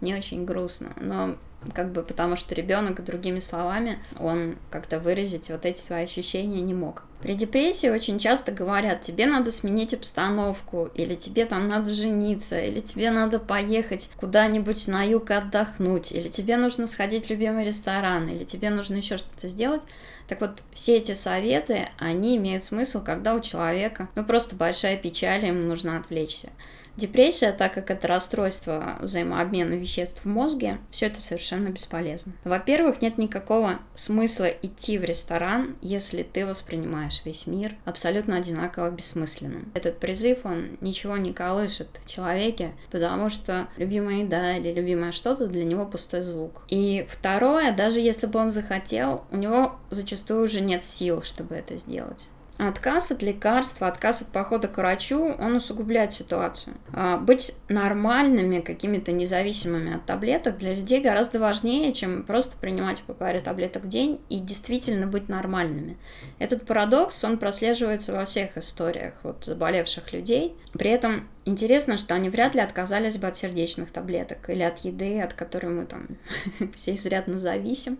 мне 0.00 0.16
очень 0.16 0.44
грустно. 0.44 0.94
Но 1.00 1.36
как 1.74 1.92
бы 1.92 2.02
потому 2.02 2.36
что 2.36 2.54
ребенок, 2.54 3.04
другими 3.04 3.40
словами, 3.40 3.98
он 4.18 4.56
как-то 4.70 4.98
выразить 4.98 5.50
вот 5.50 5.66
эти 5.66 5.80
свои 5.80 6.04
ощущения 6.04 6.60
не 6.60 6.74
мог. 6.74 7.04
При 7.20 7.34
депрессии 7.34 7.88
очень 7.88 8.20
часто 8.20 8.52
говорят, 8.52 9.00
тебе 9.00 9.26
надо 9.26 9.50
сменить 9.50 9.92
обстановку, 9.92 10.88
или 10.94 11.16
тебе 11.16 11.46
там 11.46 11.66
надо 11.66 11.92
жениться, 11.92 12.60
или 12.60 12.78
тебе 12.78 13.10
надо 13.10 13.40
поехать 13.40 14.08
куда-нибудь 14.16 14.86
на 14.86 15.02
юг 15.02 15.32
отдохнуть, 15.32 16.12
или 16.12 16.28
тебе 16.28 16.56
нужно 16.56 16.86
сходить 16.86 17.26
в 17.26 17.30
любимый 17.30 17.64
ресторан, 17.64 18.28
или 18.28 18.44
тебе 18.44 18.70
нужно 18.70 18.96
еще 18.96 19.16
что-то 19.16 19.48
сделать. 19.48 19.82
Так 20.28 20.40
вот, 20.40 20.62
все 20.72 20.98
эти 20.98 21.12
советы, 21.12 21.88
они 21.98 22.36
имеют 22.36 22.62
смысл, 22.62 23.02
когда 23.02 23.34
у 23.34 23.40
человека, 23.40 24.08
ну, 24.14 24.24
просто 24.24 24.54
большая 24.54 24.96
печаль, 24.96 25.44
ему 25.44 25.62
нужно 25.62 25.98
отвлечься. 25.98 26.50
Депрессия, 26.98 27.52
так 27.52 27.74
как 27.74 27.92
это 27.92 28.08
расстройство 28.08 28.96
взаимообмена 28.98 29.74
веществ 29.74 30.24
в 30.24 30.28
мозге, 30.28 30.78
все 30.90 31.06
это 31.06 31.20
совершенно 31.20 31.68
бесполезно. 31.68 32.32
Во-первых, 32.42 33.00
нет 33.00 33.18
никакого 33.18 33.78
смысла 33.94 34.46
идти 34.46 34.98
в 34.98 35.04
ресторан, 35.04 35.76
если 35.80 36.24
ты 36.24 36.44
воспринимаешь 36.44 37.22
весь 37.24 37.46
мир 37.46 37.76
абсолютно 37.84 38.36
одинаково 38.36 38.90
бессмысленным. 38.90 39.70
Этот 39.76 40.00
призыв, 40.00 40.44
он 40.44 40.76
ничего 40.80 41.16
не 41.16 41.32
колышет 41.32 41.86
в 42.02 42.10
человеке, 42.10 42.72
потому 42.90 43.30
что 43.30 43.68
любимая 43.76 44.24
еда 44.24 44.56
или 44.56 44.72
любимое 44.72 45.12
что-то 45.12 45.46
для 45.46 45.62
него 45.62 45.86
пустой 45.86 46.22
звук. 46.22 46.64
И 46.66 47.06
второе, 47.08 47.70
даже 47.70 48.00
если 48.00 48.26
бы 48.26 48.40
он 48.40 48.50
захотел, 48.50 49.24
у 49.30 49.36
него 49.36 49.76
зачастую 49.90 50.42
уже 50.42 50.62
нет 50.62 50.82
сил, 50.82 51.22
чтобы 51.22 51.54
это 51.54 51.76
сделать. 51.76 52.26
Отказ 52.58 53.12
от 53.12 53.22
лекарства, 53.22 53.86
отказ 53.86 54.22
от 54.22 54.28
похода 54.28 54.66
к 54.66 54.76
врачу, 54.76 55.34
он 55.38 55.54
усугубляет 55.54 56.12
ситуацию. 56.12 56.74
А 56.92 57.16
быть 57.16 57.54
нормальными, 57.68 58.58
какими-то 58.58 59.12
независимыми 59.12 59.94
от 59.94 60.06
таблеток 60.06 60.58
для 60.58 60.74
людей 60.74 61.00
гораздо 61.00 61.38
важнее, 61.38 61.92
чем 61.92 62.24
просто 62.24 62.56
принимать 62.56 63.00
по 63.02 63.14
паре 63.14 63.40
таблеток 63.40 63.84
в 63.84 63.88
день 63.88 64.20
и 64.28 64.40
действительно 64.40 65.06
быть 65.06 65.28
нормальными. 65.28 65.96
Этот 66.40 66.66
парадокс, 66.66 67.22
он 67.24 67.38
прослеживается 67.38 68.12
во 68.12 68.24
всех 68.24 68.56
историях 68.58 69.14
вот, 69.22 69.44
заболевших 69.44 70.12
людей. 70.12 70.56
При 70.72 70.90
этом 70.90 71.28
Интересно, 71.48 71.96
что 71.96 72.14
они 72.14 72.28
вряд 72.28 72.54
ли 72.54 72.60
отказались 72.60 73.16
бы 73.16 73.26
от 73.26 73.38
сердечных 73.38 73.90
таблеток 73.90 74.50
или 74.50 74.60
от 74.60 74.80
еды, 74.80 75.18
от 75.22 75.32
которой 75.32 75.68
мы 75.72 75.86
там 75.86 76.06
все 76.74 76.92
изрядно 76.92 77.38
зависим, 77.38 77.96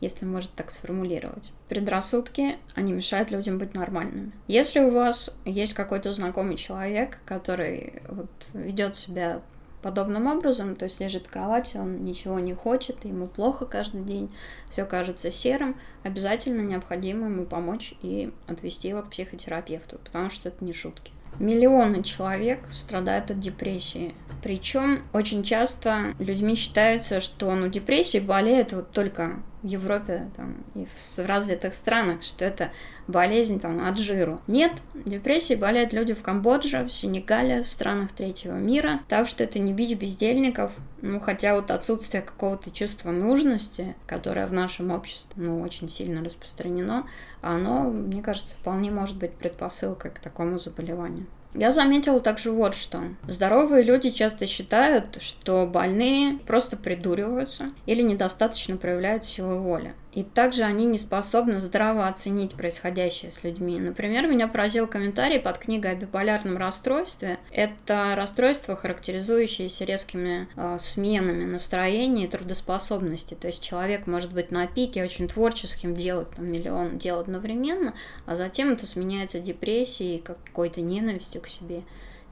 если 0.00 0.24
можно 0.24 0.50
так 0.56 0.72
сформулировать. 0.72 1.52
Предрассудки, 1.68 2.56
они 2.74 2.92
мешают 2.92 3.30
людям 3.30 3.56
быть 3.58 3.74
нормальными. 3.74 4.32
Если 4.48 4.80
у 4.80 4.90
вас 4.90 5.32
есть 5.44 5.74
какой-то 5.74 6.12
знакомый 6.12 6.56
человек, 6.56 7.20
который 7.24 8.02
вот 8.08 8.50
ведет 8.52 8.96
себя 8.96 9.42
подобным 9.80 10.26
образом, 10.26 10.74
то 10.74 10.86
есть 10.86 10.98
лежит 10.98 11.28
в 11.28 11.30
кровати, 11.30 11.76
он 11.76 12.04
ничего 12.04 12.40
не 12.40 12.52
хочет, 12.52 13.04
ему 13.04 13.28
плохо 13.28 13.64
каждый 13.64 14.02
день, 14.02 14.28
все 14.70 14.84
кажется 14.84 15.30
серым, 15.30 15.76
обязательно 16.02 16.62
необходимо 16.62 17.28
ему 17.28 17.46
помочь 17.46 17.94
и 18.02 18.32
отвести 18.48 18.88
его 18.88 19.02
к 19.02 19.10
психотерапевту, 19.10 20.00
потому 20.04 20.30
что 20.30 20.48
это 20.48 20.64
не 20.64 20.72
шутки. 20.72 21.12
Миллионы 21.38 22.02
человек 22.02 22.60
страдают 22.70 23.30
от 23.30 23.40
депрессии. 23.40 24.14
Причем 24.42 25.02
очень 25.12 25.42
часто 25.42 26.14
людьми 26.18 26.54
считается, 26.54 27.20
что 27.20 27.54
ну, 27.54 27.68
депрессией 27.68 28.24
болеют 28.24 28.72
вот 28.72 28.90
только 28.90 29.40
в 29.62 29.66
Европе 29.66 30.30
там, 30.36 30.64
и 30.74 30.86
в 30.86 31.18
развитых 31.26 31.74
странах, 31.74 32.22
что 32.22 32.44
это 32.44 32.70
болезнь 33.08 33.58
там, 33.58 33.84
от 33.84 33.98
жиру. 33.98 34.40
Нет, 34.46 34.72
депрессией 34.94 35.58
болеют 35.58 35.92
люди 35.92 36.14
в 36.14 36.22
Камбодже, 36.22 36.84
в 36.84 36.92
Сенегале, 36.92 37.62
в 37.62 37.68
странах 37.68 38.12
третьего 38.12 38.56
мира. 38.56 39.00
Так 39.08 39.26
что 39.26 39.42
это 39.42 39.58
не 39.58 39.72
бич 39.72 39.96
бездельников. 39.96 40.72
Ну, 41.02 41.18
хотя 41.18 41.54
вот 41.54 41.70
отсутствие 41.70 42.22
какого-то 42.22 42.70
чувства 42.70 43.10
нужности, 43.10 43.96
которое 44.06 44.46
в 44.46 44.52
нашем 44.52 44.90
обществе 44.90 45.42
ну, 45.42 45.60
очень 45.60 45.88
сильно 45.88 46.22
распространено, 46.22 47.06
оно, 47.40 47.84
мне 47.90 48.22
кажется, 48.22 48.54
вполне 48.54 48.90
может 48.90 49.16
быть 49.16 49.32
предпосылкой 49.32 50.12
к 50.12 50.20
такому 50.20 50.58
заболеванию. 50.58 51.26
Я 51.58 51.72
заметила 51.72 52.20
также 52.20 52.52
вот 52.52 52.76
что. 52.76 53.00
Здоровые 53.26 53.82
люди 53.82 54.10
часто 54.10 54.46
считают, 54.46 55.20
что 55.20 55.66
больные 55.66 56.38
просто 56.46 56.76
придуриваются 56.76 57.70
или 57.84 58.00
недостаточно 58.00 58.76
проявляют 58.76 59.24
силу 59.24 59.58
воли. 59.58 59.92
И 60.18 60.24
также 60.24 60.64
они 60.64 60.86
не 60.86 60.98
способны 60.98 61.60
здраво 61.60 62.08
оценить 62.08 62.54
происходящее 62.54 63.30
с 63.30 63.44
людьми. 63.44 63.78
Например, 63.78 64.26
меня 64.26 64.48
поразил 64.48 64.88
комментарий 64.88 65.38
под 65.38 65.58
книгой 65.58 65.92
о 65.92 65.94
биполярном 65.94 66.56
расстройстве. 66.56 67.38
Это 67.52 68.14
расстройство, 68.16 68.74
характеризующееся 68.74 69.84
резкими 69.84 70.48
э, 70.56 70.78
сменами 70.80 71.44
настроения 71.44 72.24
и 72.24 72.28
трудоспособности. 72.28 73.34
То 73.34 73.46
есть 73.46 73.62
человек 73.62 74.08
может 74.08 74.32
быть 74.32 74.50
на 74.50 74.66
пике 74.66 75.04
очень 75.04 75.28
творческим, 75.28 75.94
делать 75.94 76.30
там, 76.34 76.50
миллион 76.50 76.98
дел 76.98 77.20
одновременно, 77.20 77.94
а 78.26 78.34
затем 78.34 78.72
это 78.72 78.88
сменяется 78.88 79.38
депрессией, 79.38 80.18
какой-то 80.18 80.80
ненавистью 80.80 81.40
к 81.42 81.46
себе 81.46 81.84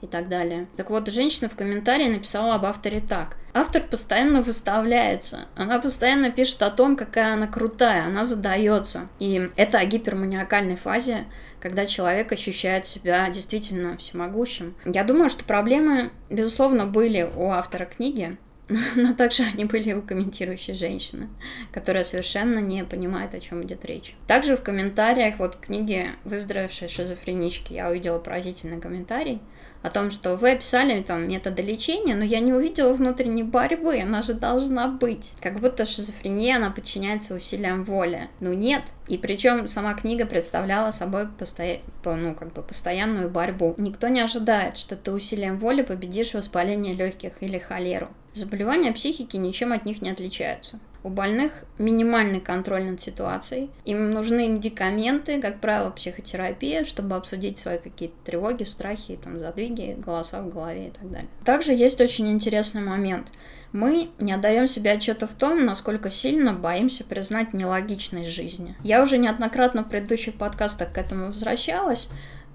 и 0.02 0.06
так 0.06 0.28
далее. 0.28 0.66
Так 0.76 0.90
вот, 0.90 1.10
женщина 1.10 1.48
в 1.48 1.56
комментарии 1.56 2.08
написала 2.08 2.54
об 2.54 2.64
авторе 2.66 3.00
так. 3.00 3.36
Автор 3.54 3.82
постоянно 3.82 4.42
выставляется. 4.42 5.46
Она 5.54 5.78
постоянно 5.78 6.30
пишет 6.30 6.62
о 6.62 6.70
том, 6.70 6.96
какая 6.96 7.34
она 7.34 7.46
крутая, 7.46 8.04
она 8.04 8.24
задается. 8.24 9.08
И 9.18 9.50
это 9.56 9.78
о 9.78 9.86
гиперманиакальной 9.86 10.76
фазе, 10.76 11.24
когда 11.60 11.86
человек 11.86 12.32
ощущает 12.32 12.86
себя 12.86 13.28
действительно 13.30 13.96
всемогущим. 13.96 14.74
Я 14.84 15.04
думаю, 15.04 15.30
что 15.30 15.44
проблемы, 15.44 16.10
безусловно, 16.28 16.86
были 16.86 17.28
у 17.34 17.50
автора 17.50 17.86
книги, 17.86 18.36
но 18.96 19.14
также 19.14 19.44
они 19.44 19.64
были 19.64 19.92
у 19.92 20.02
комментирующей 20.02 20.74
женщины, 20.74 21.28
которая 21.72 22.04
совершенно 22.04 22.58
не 22.58 22.84
понимает, 22.84 23.34
о 23.34 23.40
чем 23.40 23.62
идет 23.62 23.84
речь. 23.84 24.14
Также 24.26 24.56
в 24.56 24.62
комментариях 24.62 25.38
вот 25.38 25.56
книги 25.56 26.10
«Выздоровевшие 26.24 26.88
шизофренички» 26.88 27.72
я 27.72 27.88
увидела 27.88 28.18
поразительный 28.18 28.80
комментарий 28.80 29.40
о 29.86 29.90
том, 29.90 30.10
что 30.10 30.36
вы 30.36 30.52
описали 30.52 31.00
там 31.02 31.28
методы 31.28 31.62
лечения, 31.62 32.16
но 32.16 32.24
я 32.24 32.40
не 32.40 32.52
увидела 32.52 32.92
внутренней 32.92 33.44
борьбы, 33.44 34.00
она 34.00 34.20
же 34.20 34.34
должна 34.34 34.88
быть. 34.88 35.32
Как 35.40 35.60
будто 35.60 35.84
шизофрения, 35.84 36.56
она 36.56 36.70
подчиняется 36.70 37.34
усилиям 37.34 37.84
воли. 37.84 38.28
Ну 38.40 38.52
нет. 38.52 38.82
И 39.06 39.16
причем 39.16 39.68
сама 39.68 39.94
книга 39.94 40.26
представляла 40.26 40.90
собой 40.90 41.28
постоя... 41.28 41.80
ну, 42.04 42.34
как 42.34 42.52
бы 42.52 42.62
постоянную 42.62 43.30
борьбу. 43.30 43.74
Никто 43.78 44.08
не 44.08 44.20
ожидает, 44.20 44.76
что 44.76 44.96
ты 44.96 45.12
усилием 45.12 45.56
воли 45.58 45.82
победишь 45.82 46.34
воспаление 46.34 46.92
легких 46.92 47.34
или 47.40 47.58
холеру. 47.58 48.08
Заболевания 48.34 48.92
психики 48.92 49.36
ничем 49.36 49.72
от 49.72 49.84
них 49.84 50.02
не 50.02 50.10
отличаются. 50.10 50.80
У 51.06 51.08
больных 51.08 51.52
минимальный 51.78 52.40
контроль 52.40 52.82
над 52.82 53.00
ситуацией. 53.00 53.70
Им 53.84 54.10
нужны 54.10 54.48
медикаменты, 54.48 55.40
как 55.40 55.60
правило, 55.60 55.90
психотерапия, 55.90 56.82
чтобы 56.82 57.14
обсудить 57.14 57.58
свои 57.58 57.78
какие-то 57.78 58.16
тревоги, 58.24 58.64
страхи, 58.64 59.16
там, 59.22 59.38
задвиги, 59.38 59.96
голоса 60.04 60.42
в 60.42 60.52
голове 60.52 60.88
и 60.88 60.90
так 60.90 61.08
далее. 61.08 61.28
Также 61.44 61.74
есть 61.74 62.00
очень 62.00 62.26
интересный 62.32 62.82
момент. 62.82 63.28
Мы 63.70 64.08
не 64.18 64.32
отдаем 64.32 64.66
себе 64.66 64.90
отчета 64.90 65.28
в 65.28 65.34
том, 65.34 65.62
насколько 65.62 66.10
сильно 66.10 66.52
боимся 66.52 67.04
признать 67.04 67.54
нелогичность 67.54 68.30
жизни. 68.30 68.74
Я 68.82 69.00
уже 69.00 69.18
неоднократно 69.18 69.84
в 69.84 69.88
предыдущих 69.88 70.34
подкастах 70.34 70.92
к 70.92 70.98
этому 70.98 71.26
возвращалась, 71.26 72.08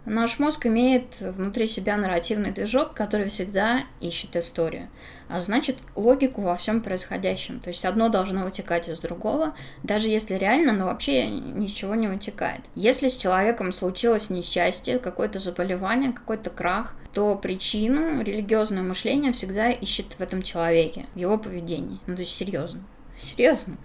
Наш 0.05 0.39
мозг 0.39 0.65
имеет 0.65 1.21
внутри 1.21 1.67
себя 1.67 1.95
нарративный 1.95 2.51
движок, 2.51 2.95
который 2.95 3.29
всегда 3.29 3.83
ищет 3.99 4.35
историю, 4.35 4.89
а 5.27 5.39
значит 5.39 5.77
логику 5.95 6.41
во 6.41 6.55
всем 6.55 6.81
происходящем. 6.81 7.59
То 7.59 7.69
есть 7.69 7.85
одно 7.85 8.09
должно 8.09 8.43
вытекать 8.43 8.89
из 8.89 8.99
другого, 8.99 9.53
даже 9.83 10.09
если 10.09 10.35
реально, 10.35 10.73
но 10.73 10.85
вообще 10.87 11.27
ничего 11.27 11.93
не 11.93 12.07
вытекает. 12.07 12.61
Если 12.73 13.09
с 13.09 13.17
человеком 13.17 13.71
случилось 13.71 14.31
несчастье, 14.31 14.97
какое-то 14.97 15.37
заболевание, 15.37 16.13
какой-то 16.13 16.49
крах, 16.49 16.95
то 17.13 17.35
причину 17.35 18.23
религиозное 18.23 18.81
мышление 18.81 19.33
всегда 19.33 19.69
ищет 19.69 20.13
в 20.17 20.21
этом 20.21 20.41
человеке, 20.41 21.05
в 21.13 21.19
его 21.19 21.37
поведении. 21.37 21.99
Ну, 22.07 22.15
то 22.15 22.21
есть 22.21 22.35
серьезно. 22.35 22.81
Серьезно. 23.21 23.77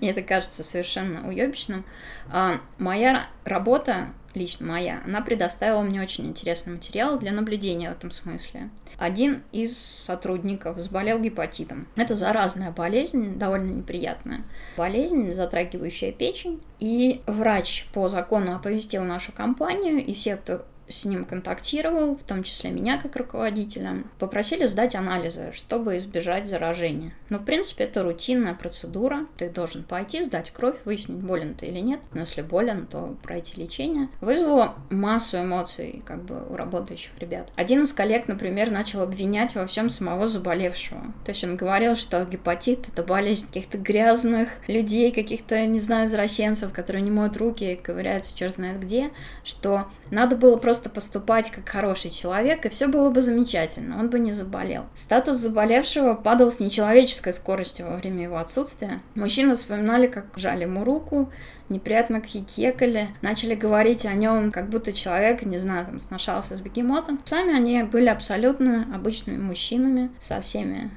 Мне 0.00 0.10
это 0.10 0.22
кажется 0.22 0.64
совершенно 0.64 1.26
уебищным. 1.28 1.84
А, 2.30 2.60
моя 2.78 3.28
работа 3.44 4.08
лично 4.34 4.66
моя, 4.66 5.02
она 5.04 5.20
предоставила 5.20 5.82
мне 5.82 6.00
очень 6.00 6.26
интересный 6.26 6.74
материал 6.74 7.18
для 7.18 7.32
наблюдения 7.32 7.90
в 7.90 7.96
этом 7.96 8.10
смысле. 8.10 8.70
Один 8.98 9.42
из 9.52 9.76
сотрудников 9.76 10.78
заболел 10.78 11.18
гепатитом. 11.18 11.86
Это 11.96 12.14
заразная 12.14 12.70
болезнь, 12.70 13.38
довольно 13.38 13.70
неприятная. 13.70 14.42
Болезнь, 14.76 15.32
затрагивающая 15.34 16.12
печень. 16.12 16.60
И 16.78 17.22
врач 17.26 17.86
по 17.92 18.08
закону 18.08 18.54
оповестил 18.54 19.04
нашу 19.04 19.32
компанию 19.32 20.04
и 20.04 20.14
всех, 20.14 20.40
кто 20.40 20.64
с 20.90 21.04
ним 21.04 21.24
контактировал, 21.24 22.16
в 22.16 22.22
том 22.22 22.42
числе 22.42 22.70
меня 22.70 23.00
как 23.00 23.16
руководителя, 23.16 24.04
попросили 24.18 24.66
сдать 24.66 24.94
анализы, 24.94 25.52
чтобы 25.52 25.96
избежать 25.96 26.48
заражения. 26.48 27.12
Но, 27.28 27.38
в 27.38 27.44
принципе, 27.44 27.84
это 27.84 28.02
рутинная 28.02 28.54
процедура. 28.54 29.26
Ты 29.36 29.48
должен 29.48 29.84
пойти, 29.84 30.22
сдать 30.22 30.50
кровь, 30.50 30.76
выяснить, 30.84 31.18
болен 31.18 31.54
ты 31.54 31.66
или 31.66 31.80
нет. 31.80 32.00
Но 32.12 32.20
если 32.20 32.42
болен, 32.42 32.86
то 32.86 33.16
пройти 33.22 33.60
лечение. 33.60 34.08
Вызвало 34.20 34.74
массу 34.90 35.40
эмоций 35.40 36.02
как 36.06 36.22
бы 36.22 36.44
у 36.48 36.56
работающих 36.56 37.12
ребят. 37.18 37.50
Один 37.56 37.82
из 37.82 37.92
коллег, 37.92 38.28
например, 38.28 38.70
начал 38.70 39.02
обвинять 39.02 39.54
во 39.54 39.66
всем 39.66 39.90
самого 39.90 40.26
заболевшего. 40.26 41.00
То 41.24 41.30
есть 41.30 41.44
он 41.44 41.56
говорил, 41.56 41.96
что 41.96 42.24
гепатит— 42.24 42.88
это 42.92 43.02
болезнь 43.02 43.46
каких-то 43.46 43.78
грязных 43.78 44.48
людей, 44.66 45.12
каких-то, 45.12 45.64
не 45.66 45.80
знаю, 45.80 46.06
извращенцев, 46.06 46.72
которые 46.72 47.02
не 47.02 47.10
моют 47.10 47.36
руки 47.36 47.72
и 47.72 47.76
ковыряются 47.76 48.36
черт 48.36 48.54
знает 48.54 48.80
где, 48.80 49.10
что 49.44 49.88
надо 50.10 50.36
было 50.36 50.56
просто 50.56 50.79
поступать 50.88 51.50
как 51.50 51.68
хороший 51.68 52.10
человек, 52.10 52.64
и 52.64 52.68
все 52.68 52.88
было 52.88 53.10
бы 53.10 53.20
замечательно, 53.20 53.98
он 53.98 54.08
бы 54.08 54.18
не 54.18 54.32
заболел. 54.32 54.86
Статус 54.94 55.36
заболевшего 55.38 56.14
падал 56.14 56.50
с 56.50 56.60
нечеловеческой 56.60 57.32
скоростью 57.32 57.88
во 57.88 57.96
время 57.96 58.22
его 58.22 58.38
отсутствия. 58.38 59.00
Мужчины 59.14 59.54
вспоминали, 59.54 60.06
как 60.06 60.26
жали 60.36 60.62
ему 60.62 60.84
руку, 60.84 61.30
неприятно 61.70 62.20
хихекали, 62.20 63.08
начали 63.22 63.54
говорить 63.54 64.04
о 64.04 64.12
нем, 64.12 64.50
как 64.52 64.68
будто 64.68 64.92
человек, 64.92 65.42
не 65.42 65.58
знаю, 65.58 65.86
там, 65.86 66.00
сношался 66.00 66.56
с 66.56 66.60
бегемотом. 66.60 67.20
Сами 67.24 67.54
они 67.54 67.82
были 67.84 68.08
абсолютно 68.08 68.88
обычными 68.94 69.38
мужчинами 69.38 70.10
со 70.20 70.40
всеми 70.40 70.90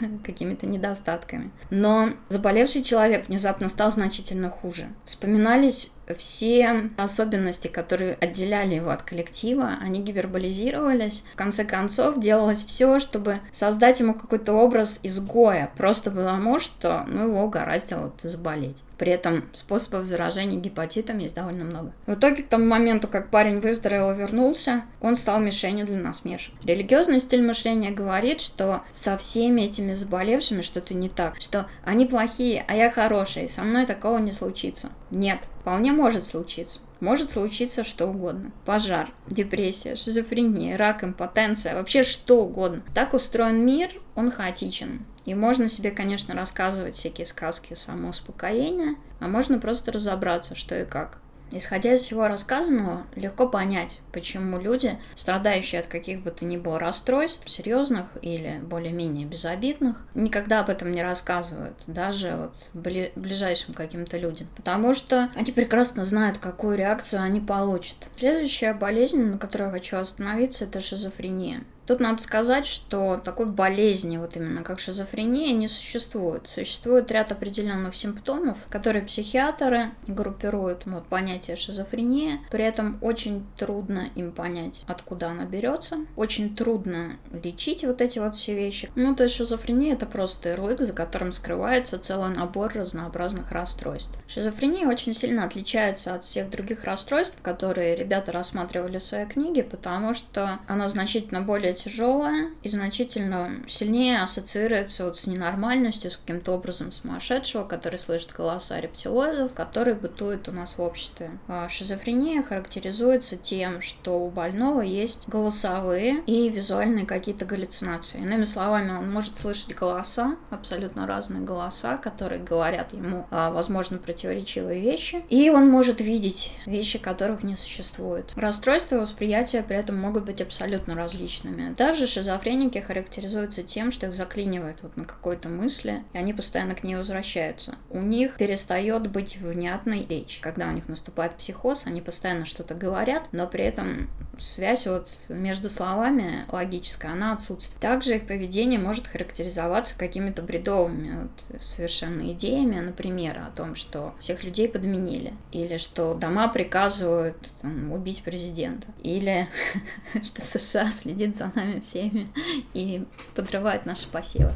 какими-то 0.24 0.66
недостатками. 0.66 1.50
Но 1.70 2.10
заболевший 2.28 2.82
человек 2.82 3.28
внезапно 3.28 3.68
стал 3.68 3.92
значительно 3.92 4.50
хуже. 4.50 4.88
Вспоминались 5.04 5.90
все 6.16 6.90
особенности, 6.96 7.68
которые 7.68 8.14
отделяли 8.14 8.74
его 8.74 8.90
от 8.90 9.02
коллектива, 9.02 9.78
они 9.80 10.02
гиперболизировались. 10.02 11.24
В 11.32 11.36
конце 11.36 11.64
концов, 11.64 12.18
делалось 12.20 12.64
все, 12.64 12.98
чтобы 12.98 13.40
создать 13.52 14.00
ему 14.00 14.14
какой-то 14.14 14.52
образ 14.52 15.00
изгоя, 15.02 15.70
просто 15.76 16.10
потому 16.10 16.58
что 16.58 17.04
ну, 17.08 17.28
его 17.28 17.44
угораздило 17.44 18.12
заболеть. 18.22 18.82
При 18.98 19.10
этом 19.10 19.44
способов 19.52 20.04
заражения 20.04 20.58
гепатитом 20.58 21.18
есть 21.18 21.34
довольно 21.34 21.64
много. 21.64 21.92
В 22.06 22.14
итоге, 22.14 22.42
к 22.42 22.48
тому 22.48 22.64
моменту, 22.66 23.08
как 23.08 23.30
парень 23.30 23.60
выздоровел 23.60 24.12
и 24.12 24.16
вернулся, 24.16 24.82
он 25.00 25.16
стал 25.16 25.40
мишенью 25.40 25.84
для 25.84 25.98
насмешек. 25.98 26.54
Религиозный 26.64 27.20
стиль 27.20 27.44
мышления 27.44 27.90
говорит, 27.90 28.40
что 28.40 28.82
со 28.92 29.16
всеми 29.16 29.62
этими 29.62 29.94
заболевшими 29.94 30.62
что-то 30.62 30.94
не 30.94 31.08
так, 31.08 31.34
что 31.40 31.66
они 31.84 32.06
плохие, 32.06 32.64
а 32.68 32.76
я 32.76 32.90
хороший, 32.90 33.48
со 33.48 33.62
мной 33.62 33.86
такого 33.86 34.18
не 34.18 34.32
случится. 34.32 34.90
Нет, 35.10 35.40
вполне 35.64 35.92
может 35.92 36.26
случиться. 36.26 36.82
Может 37.00 37.32
случиться 37.32 37.84
что 37.84 38.08
угодно. 38.08 38.52
Пожар, 38.66 39.10
депрессия, 39.28 39.96
шизофрения, 39.96 40.76
рак, 40.76 41.02
импотенция, 41.02 41.74
вообще 41.74 42.02
что 42.02 42.42
угодно. 42.42 42.82
Так 42.92 43.14
устроен 43.14 43.64
мир, 43.64 43.88
он 44.14 44.30
хаотичен. 44.30 45.06
И 45.24 45.34
можно 45.34 45.70
себе, 45.70 45.90
конечно, 45.90 46.34
рассказывать 46.34 46.96
всякие 46.96 47.26
сказки 47.26 47.72
самоуспокоения, 47.72 48.96
а 49.20 49.26
можно 49.26 49.58
просто 49.58 49.90
разобраться, 49.90 50.54
что 50.54 50.78
и 50.78 50.84
как. 50.84 51.18
Исходя 51.52 51.94
из 51.94 52.00
всего 52.00 52.26
рассказанного, 52.26 53.06
легко 53.14 53.48
понять, 53.48 54.00
почему 54.12 54.58
люди, 54.58 54.98
страдающие 55.14 55.80
от 55.80 55.86
каких 55.86 56.22
бы 56.22 56.30
то 56.30 56.44
ни 56.44 56.56
было 56.56 56.78
расстройств, 56.78 57.48
серьезных 57.48 58.06
или 58.22 58.60
более-менее 58.62 59.26
безобидных, 59.26 59.96
никогда 60.14 60.60
об 60.60 60.70
этом 60.70 60.90
не 60.90 61.02
рассказывают, 61.02 61.76
даже 61.86 62.36
вот 62.36 62.54
бли- 62.74 63.12
ближайшим 63.14 63.74
каким-то 63.74 64.18
людям. 64.18 64.48
Потому 64.56 64.94
что 64.94 65.30
они 65.36 65.52
прекрасно 65.52 66.04
знают, 66.04 66.38
какую 66.38 66.76
реакцию 66.76 67.22
они 67.22 67.40
получат. 67.40 67.96
Следующая 68.16 68.72
болезнь, 68.72 69.22
на 69.22 69.38
которой 69.38 69.64
я 69.64 69.70
хочу 69.70 69.96
остановиться, 69.96 70.64
это 70.64 70.80
шизофрения. 70.80 71.62
Тут 71.86 72.00
надо 72.00 72.22
сказать, 72.22 72.66
что 72.66 73.20
такой 73.22 73.46
болезни, 73.46 74.16
вот 74.16 74.36
именно 74.36 74.62
как 74.62 74.80
шизофрения, 74.80 75.52
не 75.52 75.68
существует. 75.68 76.48
Существует 76.52 77.10
ряд 77.10 77.30
определенных 77.32 77.94
симптомов, 77.94 78.56
которые 78.70 79.04
психиатры 79.04 79.90
группируют 80.06 80.86
вот, 80.86 81.06
понятие 81.06 81.56
шизофрения. 81.56 82.40
При 82.50 82.64
этом 82.64 82.98
очень 83.02 83.46
трудно 83.58 84.08
им 84.14 84.32
понять, 84.32 84.82
откуда 84.86 85.28
она 85.28 85.44
берется. 85.44 85.98
Очень 86.16 86.56
трудно 86.56 87.18
лечить 87.32 87.84
вот 87.84 88.00
эти 88.00 88.18
вот 88.18 88.34
все 88.34 88.54
вещи. 88.54 88.90
Ну, 88.94 89.14
то 89.14 89.24
есть 89.24 89.36
шизофрения 89.36 89.92
это 89.92 90.06
просто 90.06 90.50
ярлык, 90.50 90.80
за 90.80 90.92
которым 90.92 91.32
скрывается 91.32 91.98
целый 91.98 92.30
набор 92.30 92.72
разнообразных 92.74 93.52
расстройств. 93.52 94.18
Шизофрения 94.26 94.86
очень 94.86 95.14
сильно 95.14 95.44
отличается 95.44 96.14
от 96.14 96.24
всех 96.24 96.50
других 96.50 96.84
расстройств, 96.84 97.38
которые 97.42 97.94
ребята 97.94 98.32
рассматривали 98.32 98.98
в 98.98 99.02
своей 99.02 99.26
книге, 99.26 99.62
потому 99.64 100.14
что 100.14 100.60
она 100.66 100.88
значительно 100.88 101.42
более 101.42 101.73
тяжелая 101.74 102.50
и 102.62 102.68
значительно 102.68 103.62
сильнее 103.66 104.22
ассоциируется 104.22 105.04
вот 105.04 105.18
с 105.18 105.26
ненормальностью, 105.26 106.10
с 106.10 106.16
каким-то 106.16 106.52
образом 106.52 106.92
сумасшедшего, 106.92 107.64
который 107.64 107.98
слышит 107.98 108.32
голоса 108.32 108.80
рептилоидов, 108.80 109.52
который 109.52 109.94
бытует 109.94 110.48
у 110.48 110.52
нас 110.52 110.78
в 110.78 110.82
обществе. 110.82 111.30
А 111.48 111.68
шизофрения 111.68 112.42
характеризуется 112.42 113.36
тем, 113.36 113.80
что 113.80 114.24
у 114.24 114.30
больного 114.30 114.80
есть 114.80 115.28
голосовые 115.28 116.22
и 116.26 116.48
визуальные 116.48 117.06
какие-то 117.06 117.44
галлюцинации. 117.44 118.18
Иными 118.18 118.44
словами, 118.44 118.92
он 118.92 119.10
может 119.12 119.38
слышать 119.38 119.74
голоса, 119.74 120.36
абсолютно 120.50 121.06
разные 121.06 121.42
голоса, 121.42 121.96
которые 121.96 122.42
говорят 122.42 122.92
ему, 122.92 123.26
а, 123.30 123.50
возможно, 123.50 123.98
противоречивые 123.98 124.80
вещи, 124.80 125.24
и 125.28 125.50
он 125.50 125.68
может 125.68 126.00
видеть 126.00 126.52
вещи, 126.66 126.98
которых 126.98 127.42
не 127.42 127.56
существует. 127.56 128.32
Расстройства 128.36 128.96
восприятия 128.96 129.62
при 129.62 129.76
этом 129.76 129.98
могут 129.98 130.24
быть 130.24 130.40
абсолютно 130.40 130.94
различными. 130.94 131.63
Даже 131.70 132.06
шизофреники 132.06 132.78
характеризуются 132.78 133.62
тем, 133.62 133.90
что 133.90 134.06
их 134.06 134.14
заклинивает 134.14 134.82
вот 134.82 134.96
на 134.96 135.04
какой-то 135.04 135.48
мысли, 135.48 136.04
и 136.12 136.18
они 136.18 136.32
постоянно 136.32 136.74
к 136.74 136.82
ней 136.82 136.96
возвращаются. 136.96 137.76
У 137.90 138.00
них 138.00 138.36
перестает 138.36 139.10
быть 139.10 139.36
внятной 139.36 140.06
речь. 140.06 140.38
Когда 140.40 140.68
у 140.68 140.72
них 140.72 140.88
наступает 140.88 141.36
психоз, 141.36 141.86
они 141.86 142.00
постоянно 142.00 142.44
что-то 142.44 142.74
говорят, 142.74 143.28
но 143.32 143.46
при 143.46 143.64
этом 143.64 144.10
связь 144.40 144.86
вот 144.86 145.08
между 145.28 145.70
словами 145.70 146.44
логическая, 146.50 147.12
она 147.12 147.32
отсутствует. 147.32 147.80
Также 147.80 148.16
их 148.16 148.26
поведение 148.26 148.78
может 148.78 149.06
характеризоваться 149.06 149.98
какими-то 149.98 150.42
бредовыми 150.42 151.22
вот, 151.22 151.60
совершенно 151.60 152.32
идеями, 152.32 152.80
например, 152.80 153.40
о 153.40 153.54
том, 153.56 153.74
что 153.74 154.14
всех 154.20 154.44
людей 154.44 154.68
подменили, 154.68 155.34
или 155.52 155.76
что 155.76 156.14
дома 156.14 156.48
приказывают 156.48 157.36
там, 157.60 157.92
убить 157.92 158.22
президента, 158.22 158.86
или 159.02 159.48
что 160.22 160.42
США 160.42 160.90
следит 160.90 161.36
за 161.36 161.50
нами 161.54 161.80
всеми 161.80 162.28
и 162.72 163.04
подрывает 163.34 163.86
наши 163.86 164.08
посевы. 164.08 164.52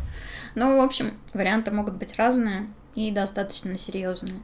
Ну, 0.54 0.78
в 0.78 0.84
общем, 0.84 1.14
варианты 1.34 1.70
могут 1.70 1.94
быть 1.94 2.16
разные 2.16 2.68
и 2.94 3.10
достаточно 3.10 3.78
серьезные. 3.78 4.40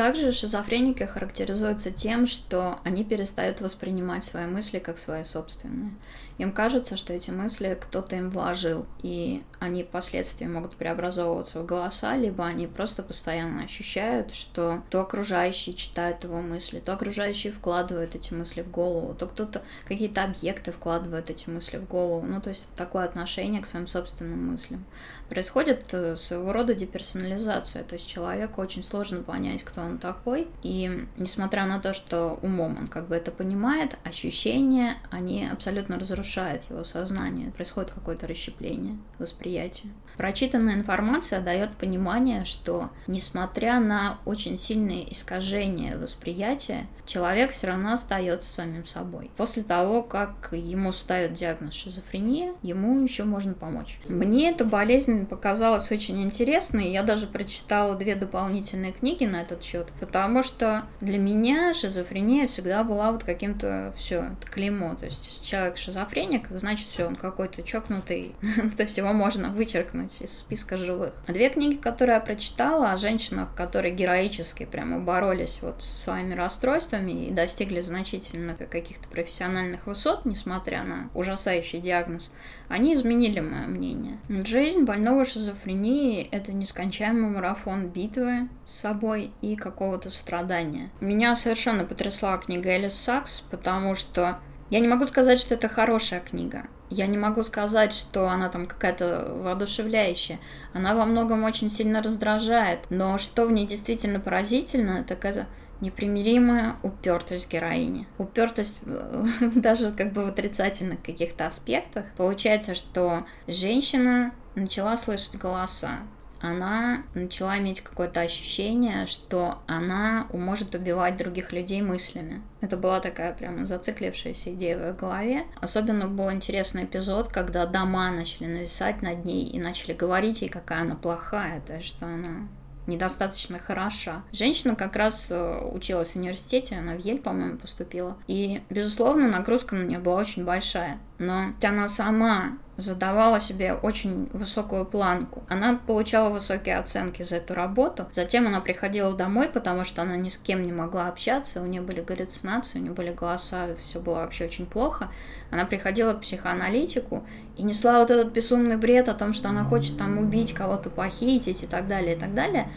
Также 0.00 0.32
шизофреники 0.32 1.02
характеризуются 1.02 1.90
тем, 1.90 2.26
что 2.26 2.78
они 2.84 3.04
перестают 3.04 3.60
воспринимать 3.60 4.24
свои 4.24 4.46
мысли 4.46 4.78
как 4.78 4.98
свои 4.98 5.24
собственные. 5.24 5.90
Им 6.38 6.52
кажется, 6.52 6.96
что 6.96 7.12
эти 7.12 7.30
мысли 7.30 7.78
кто-то 7.78 8.16
им 8.16 8.30
вложил, 8.30 8.86
и 9.02 9.42
они 9.58 9.84
впоследствии 9.84 10.46
могут 10.46 10.74
преобразовываться 10.76 11.60
в 11.60 11.66
голоса, 11.66 12.16
либо 12.16 12.46
они 12.46 12.66
просто 12.66 13.02
постоянно 13.02 13.64
ощущают, 13.64 14.32
что 14.32 14.82
то 14.88 15.02
окружающие 15.02 15.74
читают 15.74 16.24
его 16.24 16.40
мысли, 16.40 16.80
то 16.80 16.94
окружающие 16.94 17.52
вкладывают 17.52 18.14
эти 18.14 18.32
мысли 18.32 18.62
в 18.62 18.70
голову, 18.70 19.14
то 19.14 19.26
кто-то 19.26 19.60
какие-то 19.84 20.24
объекты 20.24 20.72
вкладывают 20.72 21.28
эти 21.28 21.50
мысли 21.50 21.76
в 21.76 21.86
голову. 21.86 22.24
Ну, 22.24 22.40
то 22.40 22.48
есть 22.48 22.66
такое 22.74 23.04
отношение 23.04 23.60
к 23.60 23.66
своим 23.66 23.86
собственным 23.86 24.52
мыслям. 24.52 24.86
Происходит 25.28 25.92
э, 25.92 26.16
своего 26.16 26.54
рода 26.54 26.72
деперсонализация, 26.72 27.84
то 27.84 27.96
есть 27.96 28.08
человеку 28.08 28.62
очень 28.62 28.82
сложно 28.82 29.22
понять, 29.22 29.62
кто 29.62 29.82
он 29.82 29.89
такой, 29.98 30.48
и 30.62 31.06
несмотря 31.16 31.66
на 31.66 31.80
то, 31.80 31.92
что 31.92 32.38
умом 32.42 32.76
он 32.78 32.86
как 32.88 33.08
бы 33.08 33.14
это 33.14 33.30
понимает, 33.30 33.98
ощущения, 34.04 34.96
они 35.10 35.48
абсолютно 35.50 35.98
разрушает 35.98 36.62
его 36.70 36.84
сознание, 36.84 37.50
происходит 37.50 37.90
какое-то 37.92 38.26
расщепление 38.26 38.98
восприятия. 39.18 39.88
Прочитанная 40.16 40.74
информация 40.74 41.40
дает 41.40 41.70
понимание, 41.76 42.44
что 42.44 42.90
несмотря 43.06 43.80
на 43.80 44.18
очень 44.26 44.58
сильные 44.58 45.10
искажения 45.10 45.96
восприятия, 45.96 46.88
человек 47.06 47.52
все 47.52 47.68
равно 47.68 47.92
остается 47.92 48.52
самим 48.52 48.84
собой. 48.84 49.30
После 49.38 49.62
того, 49.62 50.02
как 50.02 50.50
ему 50.52 50.92
ставят 50.92 51.32
диагноз 51.32 51.72
шизофрения, 51.72 52.52
ему 52.60 53.02
еще 53.02 53.24
можно 53.24 53.54
помочь. 53.54 53.98
Мне 54.08 54.50
эта 54.50 54.64
болезнь 54.64 55.24
показалась 55.24 55.90
очень 55.90 56.22
интересной, 56.22 56.90
я 56.90 57.02
даже 57.02 57.26
прочитала 57.26 57.96
две 57.96 58.14
дополнительные 58.14 58.92
книги 58.92 59.24
на 59.24 59.40
этот 59.40 59.62
счет, 59.62 59.79
потому 60.00 60.42
что 60.42 60.84
для 61.00 61.18
меня 61.18 61.74
шизофрения 61.74 62.46
всегда 62.46 62.84
была 62.84 63.12
вот 63.12 63.24
каким-то 63.24 63.92
все, 63.96 64.32
это 64.38 64.50
клеймо, 64.50 64.94
то 64.94 65.06
есть 65.06 65.46
человек 65.46 65.76
шизофреник, 65.76 66.48
значит 66.50 66.86
все, 66.86 67.06
он 67.06 67.16
какой-то 67.16 67.62
чокнутый, 67.62 68.34
то 68.76 68.82
есть 68.82 68.96
его 68.96 69.12
можно 69.12 69.50
вычеркнуть 69.50 70.20
из 70.22 70.38
списка 70.38 70.76
живых. 70.76 71.12
Две 71.26 71.50
книги, 71.50 71.76
которые 71.76 72.14
я 72.14 72.20
прочитала 72.20 72.92
о 72.92 72.96
женщинах, 72.96 73.54
которые 73.54 73.94
героически 73.94 74.64
прямо 74.64 74.98
боролись 74.98 75.60
вот 75.62 75.82
со 75.82 75.98
своими 75.98 76.34
расстройствами, 76.34 77.26
и 77.26 77.30
достигли 77.30 77.80
значительно 77.80 78.54
каких-то 78.54 79.08
профессиональных 79.08 79.86
высот, 79.86 80.24
несмотря 80.24 80.84
на 80.84 81.10
ужасающий 81.14 81.80
диагноз, 81.80 82.32
они 82.68 82.94
изменили 82.94 83.40
мое 83.40 83.66
мнение. 83.66 84.18
Жизнь 84.28 84.84
больного 84.84 85.24
шизофрении– 85.24 86.22
это 86.30 86.52
нескончаемый 86.52 87.30
марафон 87.30 87.88
битвы 87.88 88.48
с 88.66 88.80
собой 88.80 89.32
и 89.42 89.56
какого-то 89.60 90.10
страдания. 90.10 90.90
Меня 91.00 91.36
совершенно 91.36 91.84
потрясла 91.84 92.36
книга 92.38 92.70
Элис 92.70 92.94
Сакс, 92.94 93.40
потому 93.40 93.94
что 93.94 94.38
я 94.70 94.80
не 94.80 94.88
могу 94.88 95.06
сказать, 95.06 95.38
что 95.38 95.54
это 95.54 95.68
хорошая 95.68 96.20
книга. 96.20 96.64
Я 96.90 97.06
не 97.06 97.18
могу 97.18 97.42
сказать, 97.44 97.92
что 97.92 98.28
она 98.28 98.48
там 98.48 98.66
какая-то 98.66 99.32
воодушевляющая. 99.42 100.40
Она 100.72 100.94
во 100.94 101.04
многом 101.04 101.44
очень 101.44 101.70
сильно 101.70 102.02
раздражает. 102.02 102.80
Но 102.90 103.16
что 103.18 103.46
в 103.46 103.52
ней 103.52 103.66
действительно 103.66 104.18
поразительно, 104.18 105.04
так 105.04 105.24
это 105.24 105.46
непримиримая 105.80 106.76
упертость 106.82 107.50
героини. 107.50 108.06
Упертость 108.18 108.78
даже 109.40 109.92
как 109.92 110.12
бы 110.12 110.24
в 110.24 110.28
отрицательных 110.28 111.02
каких-то 111.02 111.46
аспектах. 111.46 112.06
Получается, 112.16 112.74
что 112.74 113.24
женщина 113.46 114.32
начала 114.54 114.96
слышать 114.96 115.36
голоса, 115.36 116.00
она 116.40 117.04
начала 117.14 117.58
иметь 117.58 117.80
какое-то 117.80 118.20
ощущение, 118.20 119.06
что 119.06 119.58
она 119.66 120.26
может 120.32 120.74
убивать 120.74 121.16
других 121.16 121.52
людей 121.52 121.82
мыслями. 121.82 122.42
Это 122.60 122.76
была 122.76 123.00
такая 123.00 123.32
прямо 123.32 123.66
зациклившаяся 123.66 124.54
идея 124.54 124.78
в 124.78 124.82
ее 124.82 124.92
голове. 124.92 125.44
Особенно 125.60 126.08
был 126.08 126.30
интересный 126.30 126.84
эпизод, 126.84 127.28
когда 127.28 127.66
дома 127.66 128.10
начали 128.10 128.46
нависать 128.46 129.02
над 129.02 129.24
ней 129.24 129.44
и 129.44 129.58
начали 129.58 129.92
говорить 129.92 130.42
ей, 130.42 130.48
какая 130.48 130.82
она 130.82 130.94
плохая, 130.94 131.60
то 131.60 131.74
есть 131.74 131.86
что 131.86 132.06
она 132.06 132.48
недостаточно 132.86 133.58
хороша. 133.58 134.22
Женщина 134.32 134.74
как 134.74 134.96
раз 134.96 135.28
э, 135.30 135.70
училась 135.72 136.10
в 136.10 136.16
университете, 136.16 136.76
она 136.76 136.94
в 136.94 136.98
Ель, 136.98 137.20
по-моему, 137.20 137.58
поступила. 137.58 138.16
И, 138.26 138.62
безусловно, 138.68 139.28
нагрузка 139.28 139.76
на 139.76 139.84
нее 139.84 139.98
была 139.98 140.20
очень 140.20 140.44
большая. 140.44 140.98
Но 141.18 141.52
она 141.62 141.88
сама 141.88 142.58
задавала 142.80 143.40
себе 143.40 143.74
очень 143.74 144.28
высокую 144.32 144.84
планку. 144.84 145.42
Она 145.48 145.80
получала 145.86 146.28
высокие 146.28 146.78
оценки 146.78 147.22
за 147.22 147.36
эту 147.36 147.54
работу. 147.54 148.06
Затем 148.12 148.46
она 148.46 148.60
приходила 148.60 149.12
домой, 149.14 149.48
потому 149.48 149.84
что 149.84 150.02
она 150.02 150.16
ни 150.16 150.28
с 150.28 150.36
кем 150.36 150.62
не 150.62 150.72
могла 150.72 151.08
общаться, 151.08 151.62
у 151.62 151.66
нее 151.66 151.82
были 151.82 152.00
галлюцинации, 152.00 152.78
у 152.78 152.82
нее 152.82 152.92
были 152.92 153.10
голоса, 153.10 153.74
все 153.76 154.00
было 154.00 154.16
вообще 154.16 154.46
очень 154.46 154.66
плохо. 154.66 155.08
Она 155.50 155.64
приходила 155.64 156.12
к 156.14 156.20
психоаналитику 156.20 157.24
и 157.56 157.62
несла 157.62 157.98
вот 157.98 158.10
этот 158.10 158.32
безумный 158.32 158.76
бред 158.76 159.08
о 159.08 159.14
том, 159.14 159.32
что 159.32 159.48
она 159.48 159.64
хочет 159.64 159.98
там 159.98 160.18
убить 160.18 160.52
кого-то, 160.52 160.90
похитить 160.90 161.64
и 161.64 161.66
так 161.66 161.88
далее, 161.88 162.16
и 162.16 162.18
так 162.18 162.34
далее. 162.34 162.68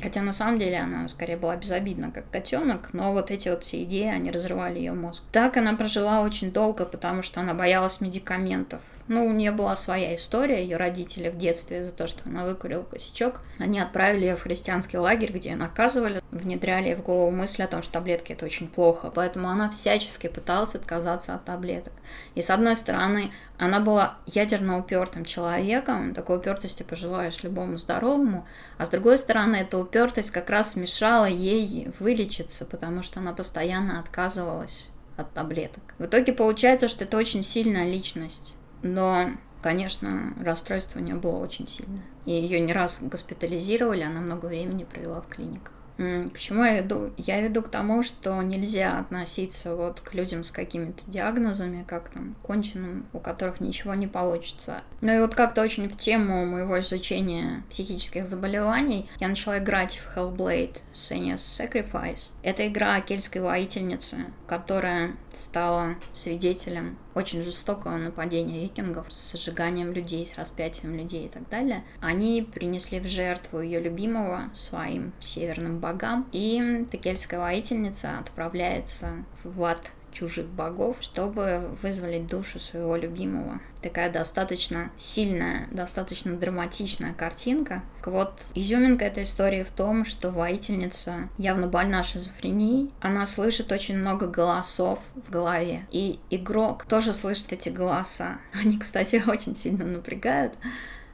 Хотя 0.00 0.22
на 0.22 0.32
самом 0.32 0.58
деле 0.58 0.78
она 0.78 1.06
скорее 1.08 1.36
была 1.36 1.56
безобидна, 1.56 2.10
как 2.10 2.28
котенок, 2.30 2.90
но 2.92 3.12
вот 3.12 3.30
эти 3.30 3.48
вот 3.48 3.62
все 3.62 3.82
идеи, 3.84 4.08
они 4.08 4.30
разрывали 4.30 4.78
ее 4.78 4.92
мозг. 4.92 5.22
Так 5.32 5.56
она 5.56 5.74
прожила 5.74 6.22
очень 6.22 6.50
долго, 6.52 6.84
потому 6.84 7.22
что 7.22 7.40
она 7.40 7.54
боялась 7.54 8.00
медикаментов. 8.00 8.80
Ну, 9.08 9.26
у 9.26 9.32
нее 9.32 9.50
была 9.50 9.74
своя 9.74 10.14
история, 10.14 10.62
ее 10.62 10.76
родители 10.76 11.28
в 11.28 11.36
детстве 11.36 11.82
за 11.82 11.90
то, 11.90 12.06
что 12.06 12.22
она 12.28 12.44
выкурила 12.44 12.82
косячок. 12.82 13.40
Они 13.58 13.80
отправили 13.80 14.26
ее 14.26 14.36
в 14.36 14.42
христианский 14.42 14.98
лагерь, 14.98 15.32
где 15.32 15.50
ее 15.50 15.56
наказывали, 15.56 16.22
внедряли 16.30 16.94
в 16.94 17.02
голову 17.02 17.30
мысль 17.30 17.64
о 17.64 17.66
том, 17.66 17.82
что 17.82 17.94
таблетки 17.94 18.32
это 18.32 18.44
очень 18.44 18.68
плохо. 18.68 19.10
Поэтому 19.12 19.48
она 19.48 19.70
всячески 19.70 20.28
пыталась 20.28 20.76
отказаться 20.76 21.34
от 21.34 21.44
таблеток. 21.44 21.92
И 22.36 22.42
с 22.42 22.50
одной 22.50 22.76
стороны, 22.76 23.32
она 23.58 23.80
была 23.80 24.18
ядерно 24.26 24.78
упертым 24.78 25.24
человеком, 25.24 26.14
такой 26.14 26.38
упертости 26.38 26.82
пожелаешь 26.82 27.42
любому 27.42 27.78
здоровому, 27.78 28.46
а 28.78 28.84
с 28.84 28.88
другой 28.88 29.18
стороны, 29.18 29.56
эта 29.56 29.78
упертость 29.78 30.30
как 30.30 30.48
раз 30.48 30.76
мешала 30.76 31.26
ей 31.26 31.90
вылечиться, 31.98 32.64
потому 32.64 33.02
что 33.02 33.20
она 33.20 33.32
постоянно 33.32 33.98
отказывалась 33.98 34.88
от 35.16 35.32
таблеток. 35.32 35.82
В 35.98 36.06
итоге 36.06 36.32
получается, 36.32 36.88
что 36.88 37.04
это 37.04 37.16
очень 37.16 37.42
сильная 37.42 37.90
личность 37.90 38.54
но 38.82 39.30
конечно, 39.62 40.34
расстройство 40.40 40.98
у 40.98 41.02
нее 41.02 41.14
было 41.14 41.36
очень 41.36 41.68
сильное. 41.68 42.02
И 42.26 42.32
ее 42.32 42.60
не 42.60 42.72
раз 42.72 42.98
госпитализировали, 43.00 44.02
она 44.02 44.20
много 44.20 44.46
времени 44.46 44.84
провела 44.84 45.20
в 45.20 45.28
клиниках. 45.28 45.72
К 45.98 46.38
чему 46.38 46.64
я 46.64 46.80
веду? 46.80 47.12
Я 47.16 47.40
веду 47.40 47.62
к 47.62 47.68
тому, 47.68 48.02
что 48.02 48.40
нельзя 48.42 48.98
относиться 48.98 49.76
вот 49.76 50.00
к 50.00 50.14
людям 50.14 50.42
с 50.42 50.50
какими-то 50.50 51.02
диагнозами, 51.06 51.84
как 51.86 52.08
там, 52.08 52.34
конченым, 52.42 53.06
у 53.12 53.20
которых 53.20 53.60
ничего 53.60 53.94
не 53.94 54.06
получится. 54.06 54.82
Ну 55.00 55.14
и 55.14 55.20
вот 55.20 55.34
как-то 55.34 55.62
очень 55.62 55.88
в 55.88 55.96
тему 55.96 56.44
моего 56.46 56.80
изучения 56.80 57.62
психических 57.68 58.26
заболеваний 58.26 59.08
я 59.20 59.28
начала 59.28 59.58
играть 59.58 59.98
в 59.98 60.16
Hellblade 60.16 60.78
Senua's 60.92 61.36
Sacrifice. 61.36 62.30
Это 62.42 62.66
игра 62.66 63.00
кельтской 63.00 63.42
воительницы, 63.42 64.26
которая 64.46 65.14
стала 65.32 65.96
свидетелем 66.14 66.98
очень 67.14 67.42
жестокого 67.42 67.96
нападения 67.96 68.62
викингов 68.62 69.06
с 69.12 69.36
сжиганием 69.36 69.92
людей, 69.92 70.26
с 70.26 70.36
распятием 70.36 70.94
людей 70.96 71.26
и 71.26 71.28
так 71.28 71.48
далее. 71.48 71.84
Они 72.00 72.42
принесли 72.42 73.00
в 73.00 73.06
жертву 73.06 73.60
ее 73.60 73.80
любимого 73.80 74.50
своим 74.54 75.12
северным 75.20 75.78
богам, 75.78 76.28
и 76.32 76.86
текельская 76.90 77.40
воительница 77.40 78.18
отправляется 78.18 79.24
в 79.44 79.62
ад 79.64 79.90
чужих 80.12 80.46
богов, 80.46 80.98
чтобы 81.00 81.70
вызволить 81.82 82.26
душу 82.26 82.60
своего 82.60 82.96
любимого. 82.96 83.60
Такая 83.80 84.12
достаточно 84.12 84.90
сильная, 84.96 85.68
достаточно 85.70 86.36
драматичная 86.36 87.14
картинка. 87.14 87.82
Вот 88.04 88.40
изюминка 88.54 89.04
этой 89.04 89.24
истории 89.24 89.62
в 89.62 89.70
том, 89.70 90.04
что 90.04 90.30
воительница 90.30 91.28
явно 91.38 91.66
больна 91.66 92.02
шизофренией. 92.02 92.92
Она 93.00 93.26
слышит 93.26 93.72
очень 93.72 93.98
много 93.98 94.26
голосов 94.26 95.00
в 95.14 95.30
голове. 95.30 95.86
И 95.90 96.20
игрок 96.30 96.84
тоже 96.84 97.12
слышит 97.14 97.52
эти 97.52 97.70
голоса. 97.70 98.38
Они, 98.52 98.78
кстати, 98.78 99.22
очень 99.26 99.56
сильно 99.56 99.84
напрягают. 99.84 100.54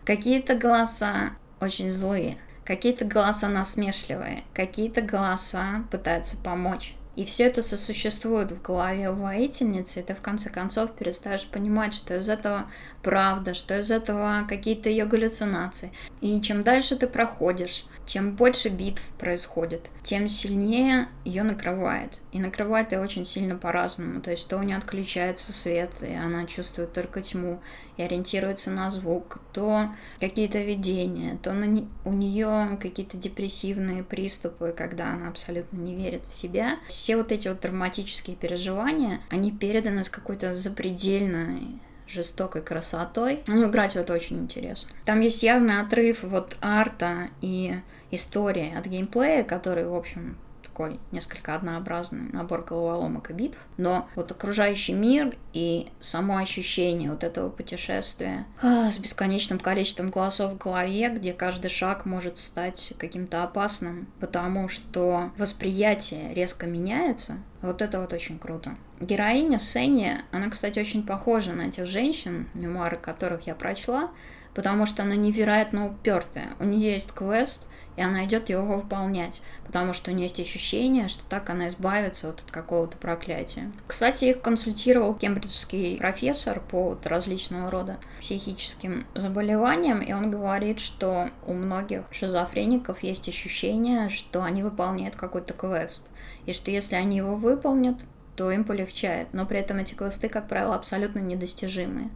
Какие-то 0.04 0.54
голоса 0.54 1.32
очень 1.61 1.90
злые, 1.90 2.38
какие-то 2.64 3.04
голоса 3.04 3.48
насмешливые, 3.48 4.44
какие-то 4.54 5.02
голоса 5.02 5.84
пытаются 5.90 6.37
помочь. 6.37 6.94
И 7.18 7.24
все 7.24 7.46
это 7.46 7.62
сосуществует 7.62 8.52
в 8.52 8.62
голове 8.62 9.11
у 9.11 9.14
воительницы, 9.14 9.98
и 9.98 10.02
ты 10.04 10.14
в 10.14 10.20
конце 10.20 10.50
концов 10.50 10.92
перестаешь 10.92 11.48
понимать, 11.48 11.92
что 11.92 12.14
из 12.16 12.28
этого 12.28 12.70
правда, 13.02 13.54
что 13.54 13.76
из 13.76 13.90
этого 13.90 14.46
какие-то 14.48 14.88
ее 14.88 15.04
галлюцинации. 15.04 15.90
И 16.20 16.40
чем 16.40 16.62
дальше 16.62 16.94
ты 16.94 17.09
проходишь, 17.09 17.87
чем 18.09 18.33
больше 18.33 18.71
битв 18.71 19.03
происходит, 19.18 19.90
тем 20.03 20.29
сильнее 20.29 21.09
ее 21.27 21.42
накрывает. 21.42 22.21
И 22.33 22.40
накрывает 22.40 22.92
ее 22.92 23.01
очень 23.01 23.27
сильно 23.27 23.55
по-разному. 23.55 24.23
То 24.23 24.31
есть 24.31 24.49
то 24.49 24.57
у 24.57 24.62
нее 24.62 24.79
отключается 24.79 25.53
свет, 25.53 25.90
и 26.01 26.14
она 26.14 26.47
чувствует 26.47 26.94
только 26.94 27.21
тьму, 27.21 27.61
и 27.99 28.03
ориентируется 28.03 28.71
на 28.71 28.90
звук, 28.90 29.40
то 29.53 29.90
какие-то 30.21 30.59
видения, 30.59 31.38
то 31.42 31.53
на 31.53 31.64
не... 31.64 31.87
у 32.07 32.12
нее 32.12 32.79
какие-то 32.81 33.18
депрессивные 33.18 34.03
приступы, 34.03 34.75
когда 34.75 35.12
она 35.12 35.29
абсолютно 35.29 35.77
не 35.77 35.94
верит 35.94 36.25
в 36.25 36.33
себя. 36.33 36.79
Все 36.88 37.18
вот 37.18 37.31
эти 37.31 37.49
вот 37.49 37.61
травматические 37.61 38.37
переживания, 38.37 39.21
они 39.29 39.53
переданы 39.53 40.03
с 40.03 40.09
какой-то 40.09 40.55
запредельной 40.55 41.79
жестокой 42.09 42.62
красотой. 42.62 43.40
Ну, 43.47 43.68
играть 43.68 43.92
в 43.92 43.97
это 43.97 44.12
очень 44.12 44.38
интересно. 44.38 44.90
Там 45.05 45.21
есть 45.21 45.42
явный 45.42 45.81
отрыв 45.81 46.23
вот 46.23 46.57
арта 46.61 47.29
и 47.40 47.75
истории 48.11 48.75
от 48.77 48.87
геймплея, 48.87 49.44
который, 49.44 49.87
в 49.87 49.94
общем, 49.94 50.37
такой 50.78 51.00
несколько 51.10 51.56
однообразный 51.56 52.30
набор 52.32 52.62
головоломок 52.62 53.30
и 53.30 53.32
битв, 53.32 53.58
но 53.78 54.08
вот 54.14 54.30
окружающий 54.30 54.92
мир 54.92 55.36
и 55.52 55.88
само 55.98 56.36
ощущение 56.36 57.10
вот 57.10 57.24
этого 57.24 57.50
путешествия 57.50 58.46
а, 58.62 58.88
с 58.92 58.98
бесконечным 58.98 59.58
количеством 59.58 60.10
голосов 60.10 60.52
в 60.52 60.58
голове, 60.58 61.08
где 61.08 61.32
каждый 61.32 61.68
шаг 61.68 62.06
может 62.06 62.38
стать 62.38 62.92
каким-то 62.96 63.42
опасным, 63.42 64.06
потому 64.20 64.68
что 64.68 65.32
восприятие 65.36 66.32
резко 66.32 66.66
меняется, 66.66 67.38
вот 67.60 67.82
это 67.82 68.00
вот 68.00 68.12
очень 68.12 68.38
круто. 68.38 68.76
Героиня 69.00 69.58
Сеня, 69.58 70.26
она, 70.30 70.48
кстати, 70.48 70.78
очень 70.78 71.04
похожа 71.04 71.54
на 71.54 71.72
тех 71.72 71.86
женщин, 71.86 72.48
мемуары 72.54 72.96
которых 72.96 73.48
я 73.48 73.56
прочла, 73.56 74.10
потому 74.54 74.86
что 74.86 75.02
она 75.02 75.16
невероятно 75.16 75.88
упертая. 75.88 76.50
У 76.60 76.64
нее 76.64 76.92
есть 76.92 77.12
квест, 77.12 77.67
и 77.98 78.00
она 78.00 78.26
идет 78.26 78.48
его 78.48 78.76
выполнять, 78.76 79.42
потому 79.66 79.92
что 79.92 80.12
у 80.12 80.14
нее 80.14 80.28
есть 80.28 80.38
ощущение, 80.38 81.08
что 81.08 81.24
так 81.28 81.50
она 81.50 81.66
избавится 81.66 82.28
вот 82.28 82.42
от 82.46 82.50
какого-то 82.52 82.96
проклятия. 82.96 83.72
Кстати, 83.88 84.26
их 84.26 84.40
консультировал 84.40 85.14
кембриджский 85.14 85.96
профессор 85.98 86.61
по 86.61 86.90
вот 86.90 87.08
различного 87.08 87.72
рода 87.72 87.98
психическим 88.20 89.04
заболеваниям, 89.16 90.00
и 90.00 90.12
он 90.12 90.30
говорит, 90.30 90.78
что 90.78 91.30
у 91.44 91.54
многих 91.54 92.04
шизофреников 92.12 93.02
есть 93.02 93.28
ощущение, 93.28 94.08
что 94.11 94.44
они 94.44 94.62
выполняют 94.62 95.16
какой-то 95.16 95.52
квест, 95.52 96.06
и 96.46 96.52
что 96.52 96.70
если 96.70 96.94
они 96.94 97.16
его 97.16 97.34
выполнят, 97.34 97.96
то 98.38 98.53
им 98.53 98.62
полегчает. 98.62 99.27
Но 99.33 99.46
при 99.46 99.59
этом 99.59 99.79
эти 99.79 99.94
квесты, 99.94 100.29
как 100.29 100.46
правило, 100.46 100.77
абсолютно 100.77 101.18
недостижимые. 101.18 102.09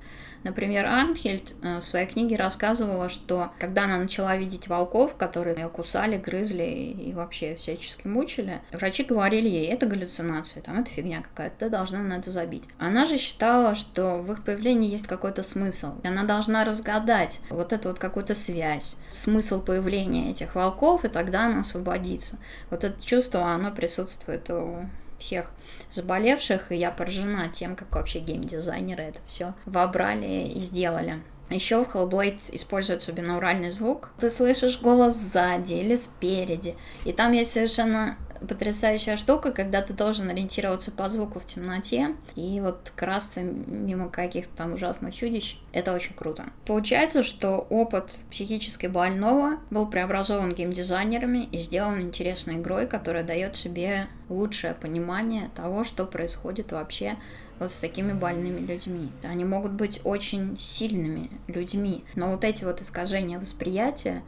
Например, 0.45 0.87
Арнхельд 0.87 1.53
э, 1.63 1.79
в 1.79 1.83
своей 1.83 2.07
книге 2.07 2.37
рассказывала, 2.37 3.09
что 3.09 3.51
когда 3.59 3.85
она 3.85 3.99
начала 3.99 4.37
видеть 4.37 4.69
волков, 4.69 5.17
которые 5.17 5.57
ее 5.57 5.69
кусали, 5.69 6.17
грызли 6.17 6.63
и 6.63 7.13
вообще 7.13 7.57
всячески 7.57 8.07
мучили, 8.07 8.61
врачи 8.71 9.03
говорили 9.03 9.49
ей, 9.49 9.67
это 9.67 9.87
галлюцинация, 9.87 10.63
там 10.63 10.79
это 10.79 10.91
фигня 10.91 11.23
какая-то, 11.23 11.57
ты 11.59 11.71
должна 11.71 11.99
на 11.99 12.15
это 12.15 12.31
забить. 12.31 12.65
Она 12.79 13.05
же 13.05 13.19
считала, 13.19 13.75
что 13.75 14.19
в 14.19 14.31
их 14.31 14.45
появлении 14.45 14.93
есть 14.93 15.09
какой-то 15.09 15.43
смысл. 15.43 15.95
Она 16.05 16.23
должна 16.23 16.65
разгадать 16.65 17.41
вот 17.51 17.73
эту 17.73 17.89
вот 17.89 17.99
какую-то 17.99 18.37
связь, 18.37 18.97
смысл 19.11 19.61
появления 19.61 20.31
этих 20.31 20.55
волков, 20.55 21.05
и 21.05 21.09
тогда 21.09 21.47
она 21.47 21.61
освободится. 21.61 22.39
Вот 22.71 22.85
это 22.85 23.05
чувство, 23.05 23.53
оно 23.53 23.73
присутствует 23.73 24.49
у 24.51 24.87
всех 25.23 25.51
заболевших, 25.91 26.73
и 26.73 26.77
я 26.77 26.91
поражена 26.91 27.49
тем, 27.49 27.77
как 27.77 27.95
вообще 27.95 28.19
геймдизайнеры 28.19 29.05
это 29.05 29.21
все 29.27 29.55
вобрали 29.65 30.49
и 30.49 30.61
сделали. 30.61 31.23
Еще 31.51 31.85
в 31.85 31.95
Hellblade 31.95 32.41
используется 32.53 33.13
бинауральный 33.13 33.71
звук. 33.71 34.11
Ты 34.19 34.31
слышишь 34.31 34.81
голос 34.81 35.15
сзади 35.15 35.75
или 35.75 35.97
спереди. 35.97 36.77
И 37.05 37.13
там 37.13 37.33
есть 37.33 37.53
совершенно 37.53 38.17
потрясающая 38.49 39.17
штука, 39.17 39.53
когда 39.53 39.83
ты 39.83 39.93
должен 39.93 40.29
ориентироваться 40.29 40.91
по 40.91 41.09
звуку 41.09 41.41
в 41.41 41.47
темноте 41.47 42.15
и 42.37 42.61
вот 42.61 42.93
красться 42.95 43.41
мимо 43.43 44.09
каких-то 44.09 44.57
там 44.57 44.75
ужасных 44.75 45.15
чудищ. 45.15 45.59
Это 45.73 45.93
очень 45.93 46.15
круто. 46.15 46.47
Получается, 46.67 47.23
что 47.23 47.67
опыт 47.71 48.17
психически 48.31 48.87
больного 48.87 49.59
был 49.71 49.87
преобразован 49.87 50.53
геймдизайнерами 50.53 51.45
и 51.45 51.63
сделан 51.63 52.01
интересной 52.01 52.57
игрой, 52.57 52.87
которая 52.87 53.25
дает 53.25 53.57
себе 53.57 54.09
лучшее 54.29 54.75
понимание 54.75 55.51
того, 55.55 55.85
что 55.85 56.05
происходит 56.05 56.73
вообще 56.73 57.17
вот 57.59 57.73
с 57.73 57.79
такими 57.79 58.13
больными 58.13 58.61
людьми. 58.61 59.11
Они 59.23 59.45
могут 59.45 59.73
быть 59.73 60.01
очень 60.05 60.59
сильными 60.59 61.31
людьми, 61.47 62.05
но 62.15 62.31
вот 62.33 62.45
эти 62.45 62.65
вот 62.65 62.81
искажения 62.81 63.39
восприятия, 63.39 64.23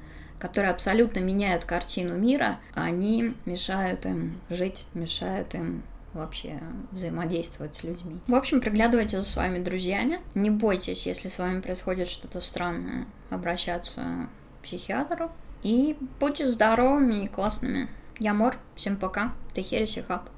которые 0.44 0.72
абсолютно 0.72 1.20
меняют 1.20 1.64
картину 1.64 2.18
мира, 2.18 2.60
они 2.74 3.34
мешают 3.46 4.04
им 4.04 4.42
жить, 4.50 4.84
мешают 4.92 5.54
им 5.54 5.82
вообще 6.12 6.60
взаимодействовать 6.90 7.76
с 7.76 7.82
людьми. 7.82 8.20
В 8.26 8.34
общем, 8.34 8.60
приглядывайте 8.60 9.20
за 9.20 9.26
своими 9.26 9.64
друзьями. 9.64 10.18
Не 10.34 10.50
бойтесь, 10.50 11.06
если 11.06 11.30
с 11.30 11.38
вами 11.38 11.62
происходит 11.62 12.10
что-то 12.10 12.42
странное, 12.42 13.06
обращаться 13.30 14.28
к 14.60 14.64
психиатру. 14.64 15.32
И 15.62 15.96
будьте 16.20 16.46
здоровыми 16.46 17.24
и 17.24 17.26
классными. 17.26 17.88
Я 18.18 18.34
Мор. 18.34 18.58
Всем 18.76 18.98
пока. 18.98 19.32
Ты 19.54 19.62
Хересихаб. 19.62 20.28